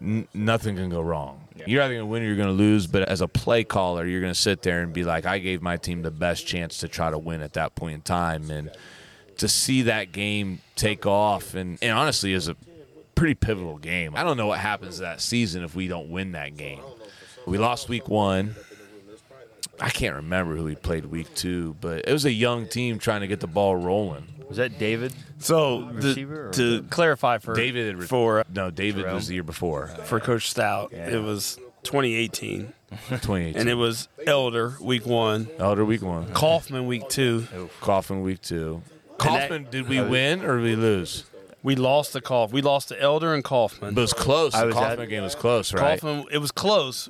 n- 0.02 0.28
nothing 0.34 0.76
can 0.76 0.90
go 0.90 1.00
wrong. 1.00 1.48
You're 1.66 1.82
either 1.82 1.94
going 1.94 2.06
to 2.06 2.06
win 2.06 2.22
or 2.22 2.26
you're 2.26 2.36
going 2.36 2.50
to 2.50 2.54
lose. 2.54 2.86
But 2.86 3.04
as 3.04 3.22
a 3.22 3.30
play 3.30 3.64
caller, 3.64 4.06
you're 4.06 4.20
going 4.20 4.34
to 4.34 4.38
sit 4.38 4.62
there 4.62 4.82
and 4.82 4.92
be 4.92 5.06
like, 5.06 5.26
I 5.26 5.40
gave 5.40 5.62
my 5.62 5.78
team 5.78 6.02
the 6.02 6.12
best 6.12 6.46
chance 6.46 6.80
to 6.80 6.90
try 6.90 7.10
to 7.10 7.18
win 7.18 7.42
at 7.42 7.54
that 7.54 7.76
point 7.76 7.94
in 7.94 8.02
time. 8.02 8.52
And 8.52 8.72
to 9.38 9.48
see 9.48 9.84
that 9.84 10.12
game 10.12 10.60
take 10.76 11.06
off, 11.06 11.56
and, 11.56 11.78
and 11.82 11.98
honestly, 11.98 12.34
is 12.34 12.50
a 12.50 12.58
pretty 13.16 13.36
pivotal 13.36 13.78
game. 13.78 14.18
I 14.18 14.24
don't 14.24 14.36
know 14.36 14.48
what 14.48 14.60
happens 14.60 14.98
that 14.98 15.22
season 15.22 15.64
if 15.64 15.76
we 15.76 15.88
don't 15.88 16.10
win 16.10 16.34
that 16.34 16.58
game. 16.58 16.82
We 17.48 17.58
lost 17.58 17.88
week 17.88 18.10
one. 18.10 18.56
I 19.80 19.92
can't 19.92 20.18
remember 20.18 20.58
who 20.58 20.66
we 20.66 20.76
played 20.76 21.06
week 21.06 21.34
two, 21.36 21.78
but 21.80 22.06
it 22.06 22.12
was 22.12 22.26
a 22.26 22.34
young 22.34 22.68
team 22.68 23.00
trying 23.00 23.22
to 23.22 23.28
get 23.28 23.40
the 23.40 23.48
ball 23.48 23.78
rolling. 23.78 24.28
Was 24.50 24.58
that 24.58 24.78
David? 24.78 25.14
So 25.44 25.82
Receiver 25.92 26.52
to, 26.52 26.82
to 26.82 26.88
clarify 26.88 27.38
for 27.38 27.54
David 27.54 27.98
re- 27.98 28.06
for 28.06 28.44
no, 28.54 28.72
David 28.72 29.02
Jerome? 29.02 29.16
was 29.16 29.28
the 29.28 29.34
year 29.36 29.44
before, 29.44 29.88
for 30.06 30.20
Coach 30.20 30.50
Stout, 30.50 30.94
it 30.94 31.22
was 31.22 31.56
2018, 31.84 32.74
2018. 33.10 33.60
and 33.60 33.70
it 33.70 33.74
was 33.76 34.08
Elder 34.26 34.76
week 34.80 35.06
one, 35.06 35.48
Elder 35.60 35.84
week 35.86 36.02
one, 36.02 36.28
Coffman 36.34 36.88
week 36.88 37.08
two. 37.10 37.46
Coffman 37.82 38.24
week 38.24 38.42
two. 38.42 38.82
that- 39.10 39.18
Coffman, 39.20 39.70
did 39.70 39.88
we 39.90 40.02
win 40.02 40.44
or 40.44 40.58
did 40.58 40.64
we 40.64 40.76
lose? 40.76 41.26
We 41.62 41.76
lost 41.76 42.12
the 42.14 42.22
Kauf. 42.22 42.52
We 42.52 42.62
lost 42.62 42.90
to 42.90 43.02
Elder 43.02 43.34
and 43.34 43.42
Coffman. 43.44 43.94
But 43.96 44.02
it 44.02 44.02
was 44.02 44.14
close. 44.14 44.54
I 44.54 44.62
The 44.62 44.66
was 44.68 44.76
Coffman 44.76 45.00
at- 45.04 45.10
game 45.10 45.24
was 45.24 45.36
close, 45.36 45.74
right? 45.74 46.00
Coffman, 46.00 46.26
it 46.32 46.40
was 46.40 46.52
close, 46.52 47.10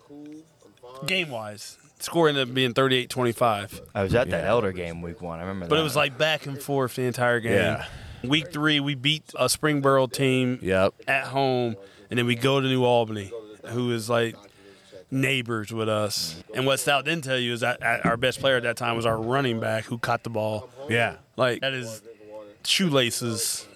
game 1.05 1.29
wise. 1.29 1.77
Score 1.99 2.27
ended 2.29 2.49
up 2.49 2.53
being 2.53 2.73
38-25. 2.73 3.79
I 3.95 4.03
was 4.03 4.13
at 4.13 4.29
that 4.29 4.43
Yeah. 4.43 4.49
Elder 4.49 4.71
game 4.73 5.01
week 5.01 5.21
one. 5.21 5.39
I 5.39 5.43
remember 5.43 5.65
that. 5.65 5.69
But 5.69 5.79
it 5.79 5.83
was 5.83 5.95
like 5.95 6.17
back 6.17 6.45
and 6.45 6.61
forth 6.61 6.95
the 6.95 7.03
entire 7.03 7.39
game. 7.39 7.53
Yeah. 7.53 7.85
Week 8.23 8.51
three, 8.51 8.79
we 8.79 8.95
beat 8.95 9.23
a 9.37 9.45
Springboro 9.45 10.11
team 10.11 10.59
Yep. 10.61 10.93
at 11.07 11.25
home, 11.25 11.75
and 12.09 12.17
then 12.17 12.25
we 12.25 12.35
go 12.35 12.61
to 12.61 12.67
New 12.67 12.83
Albany, 12.85 13.31
who 13.67 13.91
is 13.91 14.09
like 14.09 14.35
neighbors 15.11 15.71
with 15.71 15.89
us. 15.89 16.41
And 16.55 16.65
what 16.65 16.79
Stout 16.79 17.05
didn't 17.05 17.23
tell 17.23 17.37
you 17.37 17.53
is 17.53 17.59
that 17.59 17.83
our 18.05 18.17
best 18.17 18.39
player 18.39 18.57
at 18.57 18.63
that 18.63 18.77
time 18.77 18.95
was 18.95 19.05
our 19.05 19.19
running 19.19 19.59
back 19.59 19.85
who 19.85 19.97
caught 19.97 20.23
the 20.23 20.29
ball. 20.29 20.69
Yeah. 20.89 21.17
Like 21.37 21.61
that 21.61 21.73
is 21.73 22.01
shoelaces. 22.63 23.67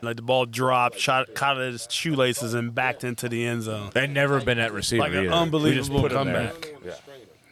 Like 0.00 0.14
the 0.14 0.22
ball 0.22 0.46
dropped, 0.46 0.98
shot, 1.00 1.34
caught 1.34 1.60
at 1.60 1.72
his 1.72 1.88
shoelaces, 1.90 2.54
and 2.54 2.72
backed 2.72 3.02
into 3.02 3.28
the 3.28 3.44
end 3.44 3.62
zone. 3.62 3.90
They'd 3.92 4.10
never 4.10 4.40
been 4.40 4.60
at 4.60 4.72
receiver 4.72 5.02
Like 5.02 5.10
an 5.12 5.18
either. 5.18 5.26
We 5.28 5.30
just 5.30 5.90
unbelievable 5.90 6.00
put 6.02 6.12
him 6.12 6.26
there. 6.28 6.52
comeback. 6.52 7.00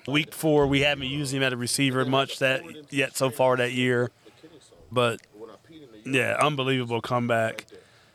Week 0.07 0.33
four, 0.33 0.69
we 0.69 0.83
haven't 0.83 1.09
used 1.09 1.35
him 1.35 1.43
at 1.43 1.53
a 1.53 1.57
receiver 1.57 2.05
much 2.05 2.39
that 2.39 2.63
yet 2.93 3.17
so 3.17 3.31
far 3.31 3.57
that 3.57 3.73
year, 3.73 4.13
but 4.93 5.21
yeah, 6.07 6.37
unbelievable 6.41 7.01
comeback. 7.01 7.67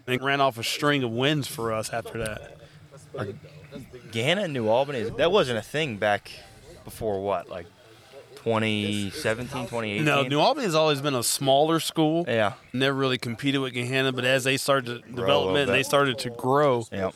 And 0.08 0.22
ran 0.22 0.42
off 0.42 0.58
a 0.58 0.64
string 0.64 1.04
of 1.04 1.12
wins 1.12 1.48
for 1.48 1.72
us 1.72 1.92
after 1.92 2.18
that. 2.20 2.58
Gahanna 4.12 4.46
and 4.46 4.54
New 4.54 4.68
Albany. 4.68 5.04
That 5.04 5.32
wasn't 5.32 5.60
a 5.60 5.62
thing 5.62 5.98
back 5.98 6.32
before 6.84 7.22
what, 7.22 7.50
like 7.50 7.68
2017, 8.44 9.48
2018. 9.64 10.04
No, 10.04 10.24
New 10.24 10.40
Albany 10.40 10.66
has 10.66 10.76
always 10.76 11.02
been 11.02 11.16
a 11.16 11.24
smaller 11.24 11.80
school. 11.80 12.26
Yeah. 12.28 12.54
Never 12.74 12.98
really 12.98 13.18
competed 13.18 13.62
with 13.62 13.74
Gahanna, 13.74 14.14
but 14.16 14.26
as 14.26 14.44
they 14.44 14.58
started 14.58 15.04
to 15.04 15.12
development 15.12 15.70
and 15.70 15.78
they 15.78 15.84
started 15.84 16.18
to 16.20 16.30
grow, 16.32 16.86
Yep. 16.92 17.14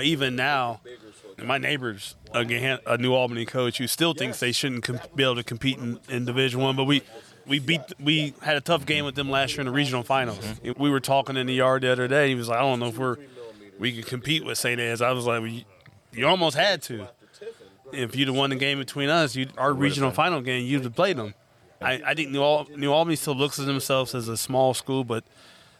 even 0.00 0.36
now, 0.36 0.80
my 1.42 1.58
neighbor's 1.58 2.16
a, 2.32 2.40
Gahanna, 2.44 2.80
a 2.86 2.98
New 2.98 3.14
Albany 3.14 3.44
coach 3.46 3.78
who 3.78 3.86
still 3.86 4.12
thinks 4.14 4.40
they 4.40 4.52
shouldn't 4.52 4.82
com- 4.84 5.00
be 5.14 5.22
able 5.22 5.36
to 5.36 5.44
compete 5.44 5.78
in, 5.78 6.00
in 6.08 6.24
Division 6.24 6.60
One. 6.60 6.74
But 6.76 6.84
we 6.84 7.02
we 7.46 7.58
beat 7.58 7.80
we 8.00 8.34
had 8.42 8.56
a 8.56 8.60
tough 8.60 8.86
game 8.86 9.04
with 9.04 9.14
them 9.14 9.30
last 9.30 9.52
year 9.52 9.60
in 9.60 9.66
the 9.66 9.72
regional 9.72 10.02
finals. 10.02 10.38
Mm-hmm. 10.38 10.82
We 10.82 10.90
were 10.90 11.00
talking 11.00 11.36
in 11.36 11.46
the 11.46 11.54
yard 11.54 11.82
the 11.82 11.92
other 11.92 12.08
day. 12.08 12.28
He 12.28 12.34
was 12.34 12.48
like, 12.48 12.58
I 12.58 12.62
don't 12.62 12.80
know 12.80 12.88
if 12.88 12.98
we're 12.98 13.16
we 13.78 13.92
could 13.92 14.06
compete 14.06 14.44
with 14.44 14.58
St. 14.58 14.80
Anne's. 14.80 15.02
I 15.02 15.12
was 15.12 15.26
like, 15.26 15.40
well, 15.40 15.50
you, 15.50 15.62
You 16.12 16.26
almost 16.26 16.56
had 16.56 16.82
to. 16.82 17.08
If 17.92 18.16
you'd 18.16 18.28
have 18.28 18.36
won 18.36 18.50
the 18.50 18.56
game 18.56 18.78
between 18.78 19.08
us, 19.08 19.36
you 19.36 19.48
our 19.56 19.72
regional 19.72 20.10
final 20.10 20.40
game, 20.40 20.66
you'd 20.66 20.84
have 20.84 20.94
played 20.94 21.16
them. 21.16 21.34
I, 21.80 22.00
I 22.04 22.14
think 22.14 22.30
New, 22.30 22.42
Al- 22.42 22.66
New 22.74 22.90
Albany 22.90 23.16
still 23.16 23.34
looks 23.36 23.58
at 23.58 23.66
themselves 23.66 24.14
as 24.14 24.28
a 24.28 24.36
small 24.36 24.72
school, 24.74 25.04
but 25.04 25.24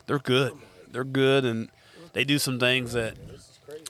they're 0.07 0.19
good. 0.19 0.53
They're 0.91 1.05
good, 1.05 1.45
and 1.45 1.69
they 2.13 2.23
do 2.25 2.39
some 2.39 2.61
things 2.61 2.93
that. 2.93 3.15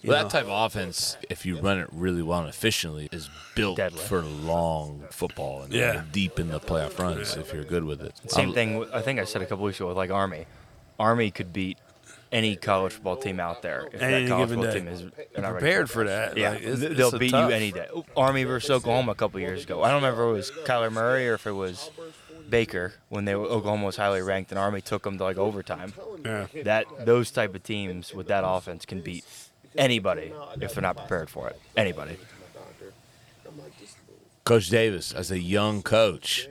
You 0.07 0.13
Well, 0.13 0.23
know, 0.23 0.29
that 0.29 0.31
type 0.33 0.45
of 0.47 0.51
offense, 0.67 1.17
if 1.29 1.45
you 1.45 1.59
run 1.61 1.79
it 1.81 1.89
really 1.93 2.23
well 2.23 2.41
and 2.41 2.49
efficiently, 2.49 3.09
is 3.13 3.29
built 3.55 3.77
Deadly. 3.77 3.99
for 3.99 4.23
long 4.23 5.05
football 5.11 5.63
and 5.63 5.73
Yeah. 5.73 6.03
deep 6.13 6.39
in 6.39 6.49
the 6.49 6.61
playoff 6.61 6.99
runs 6.99 7.35
if 7.37 7.53
you're 7.53 7.65
good 7.65 7.85
with 7.85 8.01
it. 8.03 8.13
Same 8.29 8.47
I'm- 8.51 8.55
thing. 8.55 8.87
I 8.93 9.03
think 9.03 9.19
I 9.19 9.25
said 9.25 9.43
a 9.43 9.47
couple 9.47 9.65
weeks 9.65 9.79
ago 9.81 9.89
with 9.89 9.97
like 9.97 10.11
Army. 10.11 10.47
Army 10.99 11.31
could 11.31 11.53
beat 11.53 11.79
any 12.33 12.57
college 12.57 12.93
football 12.93 13.17
team 13.17 13.39
out 13.41 13.63
there 13.63 13.89
if 13.93 14.01
Any 14.01 14.25
that 14.25 14.29
college 14.29 14.49
given 14.49 14.63
football 14.65 14.73
day. 14.75 14.79
team 14.81 14.89
is 14.89 15.27
they're 15.33 15.43
not 15.43 15.53
prepared 15.53 15.91
for 15.91 16.05
that. 16.07 16.37
Yeah, 16.37 16.51
Like, 16.51 16.63
it's- 16.63 16.97
they'll 16.97 17.15
a 17.15 17.19
beat 17.19 17.31
tough. 17.31 17.51
you 17.51 17.57
any 17.57 17.73
day. 17.73 17.87
Army 18.17 18.45
versus 18.45 18.71
Oklahoma 18.71 19.13
a 19.13 19.15
couple 19.17 19.41
years 19.41 19.65
ago. 19.65 19.83
I 19.83 19.89
don't 19.89 20.03
remember 20.03 20.25
if 20.25 20.29
it 20.31 20.33
was 20.55 20.67
Kyler 20.67 20.91
Murray 20.93 21.29
or 21.29 21.35
if 21.35 21.47
it 21.47 21.53
was 21.53 21.91
Baker 22.49 22.95
when 23.09 23.25
they 23.25 23.35
were, 23.35 23.47
Oklahoma 23.47 23.87
was 23.87 23.97
highly 23.97 24.23
ranked 24.23 24.53
and 24.53 24.59
Army 24.59 24.81
took 24.81 25.03
them 25.03 25.19
to 25.19 25.25
like 25.25 25.37
overtime. 25.37 25.93
Yeah. 26.25 26.47
That 26.63 26.87
those 27.05 27.31
type 27.33 27.55
of 27.55 27.63
teams 27.65 28.15
with 28.15 28.29
that 28.29 28.45
offense 28.47 28.85
can 28.87 29.01
beat 29.01 29.25
anybody 29.79 30.33
if 30.61 30.75
they're 30.75 30.83
not 30.83 30.97
prepared 30.97 31.31
for 31.31 31.49
it. 31.49 31.61
Anybody. 31.77 32.17
Coach 34.45 34.69
Davis, 34.71 35.13
as 35.13 35.31
a 35.31 35.41
young 35.41 35.83
coach, 35.83 36.49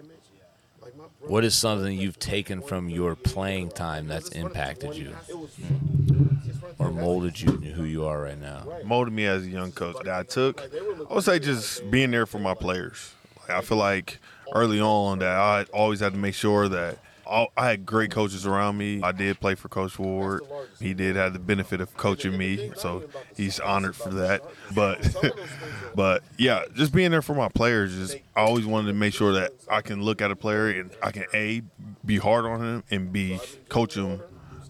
what 1.22 1.46
is 1.46 1.56
something 1.56 1.98
you've 1.98 2.20
taken 2.20 2.62
from 2.62 2.90
your 2.90 3.16
playing 3.16 3.70
time 3.70 4.08
that's 4.08 4.30
impacted 4.30 4.96
you? 4.96 5.10
Hmm. 5.10 6.82
or 6.84 6.92
molded 6.92 7.40
you 7.40 7.50
into 7.54 7.70
who 7.70 7.84
you 7.84 8.06
are 8.06 8.22
right 8.22 8.40
now? 8.40 8.68
molded 8.84 9.14
me 9.14 9.26
as 9.26 9.44
a 9.44 9.50
young 9.50 9.72
coach 9.72 9.96
that 10.04 10.14
I 10.14 10.24
took, 10.24 10.62
I 11.10 11.14
would 11.14 11.24
say 11.24 11.40
just 11.40 11.90
being 11.90 12.12
there 12.12 12.26
for 12.26 12.40
my 12.40 12.54
players. 12.54 13.14
Like, 13.40 13.50
I 13.58 13.62
feel 13.62 13.78
like 13.78 14.20
early 14.54 14.80
on 14.82 15.20
that 15.20 15.38
I 15.38 15.64
always 15.74 16.02
had 16.02 16.14
to 16.14 16.20
make 16.20 16.36
sure 16.36 16.68
that 16.68 17.00
all, 17.26 17.52
I 17.58 17.70
had 17.70 17.86
great 17.86 18.12
coaches 18.12 18.46
around 18.46 18.78
me. 18.78 19.02
I 19.02 19.12
did 19.12 19.40
play 19.40 19.56
for 19.56 19.70
Coach 19.70 19.98
Ward. 19.98 20.42
He 20.80 20.94
did 20.94 21.16
have 21.16 21.34
the 21.34 21.40
benefit 21.40 21.82
of 21.82 21.96
coaching 21.98 22.38
me, 22.38 22.72
so 22.76 23.04
he's 23.36 23.60
honored 23.60 23.96
for 23.96 24.10
that. 24.10 24.44
But, 24.74 25.16
but 25.96 26.24
yeah, 26.38 26.66
just 26.74 26.94
being 26.94 27.12
there 27.12 27.22
for 27.22 27.36
my 27.36 27.50
players 27.50 27.96
Just 27.96 28.18
I 28.36 28.42
always 28.42 28.66
wanted 28.66 28.88
to 28.88 28.94
make 28.94 29.14
sure 29.14 29.34
that 29.34 29.54
I 29.70 29.82
can 29.82 30.02
look 30.02 30.22
at 30.22 30.32
a 30.32 30.36
player 30.36 30.70
and 30.70 30.92
I 31.02 31.12
can 31.12 31.26
a 31.34 31.62
be 32.06 32.18
hard 32.18 32.46
on 32.46 32.62
him 32.62 32.84
and 32.92 33.12
b 33.12 33.40
coach 33.70 33.96
him 33.96 34.22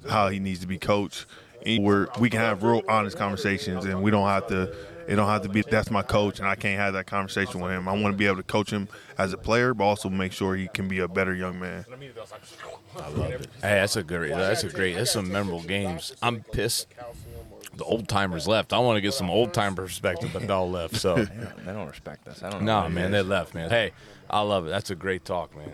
how 0.10 0.30
he 0.30 0.40
needs 0.40 0.60
to 0.62 0.68
be 0.68 0.78
coached. 0.78 1.26
Where 1.80 2.10
we 2.20 2.30
can 2.30 2.42
have 2.42 2.62
real 2.62 2.84
honest 2.88 3.18
conversations 3.18 3.86
and 3.86 4.04
we 4.04 4.12
don't 4.12 4.28
have 4.28 4.46
to 4.48 4.76
it 5.08 5.16
don't 5.16 5.28
have 5.28 5.44
to 5.44 5.50
be 5.50 5.62
that's 5.62 5.92
my 5.92 6.02
coach 6.02 6.40
and 6.40 6.48
I 6.48 6.56
can't 6.56 6.80
have 6.80 6.94
that 6.94 7.06
conversation 7.06 7.62
with 7.62 7.72
him. 7.72 7.88
I 7.88 7.94
want 7.94 8.14
to 8.14 8.18
be 8.18 8.26
able 8.26 8.38
to 8.38 8.44
coach 8.44 8.72
him 8.72 8.88
as 9.18 9.34
a 9.34 9.38
player, 9.38 9.74
but 9.74 9.84
also 9.84 10.10
make 10.10 10.32
sure 10.32 10.56
he 10.56 10.68
can 10.68 10.88
be 10.88 11.00
a 11.00 11.08
better 11.08 11.34
young 11.34 11.60
man. 11.60 11.86
I 12.98 13.10
love 13.10 13.32
it. 13.32 13.48
Hey, 13.62 13.80
that's 13.80 13.96
a 13.96 14.04
great. 14.04 14.30
That's 14.32 14.64
a 14.64 14.70
great. 14.70 14.96
That's 14.96 15.12
some 15.12 15.32
memorable 15.32 15.64
games. 15.64 16.14
I'm 16.22 16.42
pissed. 16.42 16.88
The 17.76 17.84
old 17.84 18.08
timers 18.08 18.48
left. 18.48 18.72
I 18.72 18.80
want 18.80 18.96
to 18.98 19.02
get 19.02 19.14
some 19.14 19.30
old 19.30 19.54
time 19.54 19.76
perspective, 19.76 20.30
but 20.32 20.44
they 20.44 20.54
all 20.54 20.70
left. 20.72 20.96
So, 20.96 21.16
They 21.26 21.74
don't 21.74 21.88
respect 21.88 22.26
us. 22.28 22.42
I 22.42 22.50
don't 22.50 22.64
know. 22.64 22.84
no, 22.84 22.90
man, 22.90 23.12
they 23.12 23.22
left, 23.22 23.54
man. 23.54 23.70
Hey, 23.70 23.92
I 24.30 24.42
love 24.42 24.66
it. 24.68 24.70
That's 24.70 24.92
a 24.92 24.96
great 24.96 25.26
talk, 25.26 25.56
man. 25.58 25.72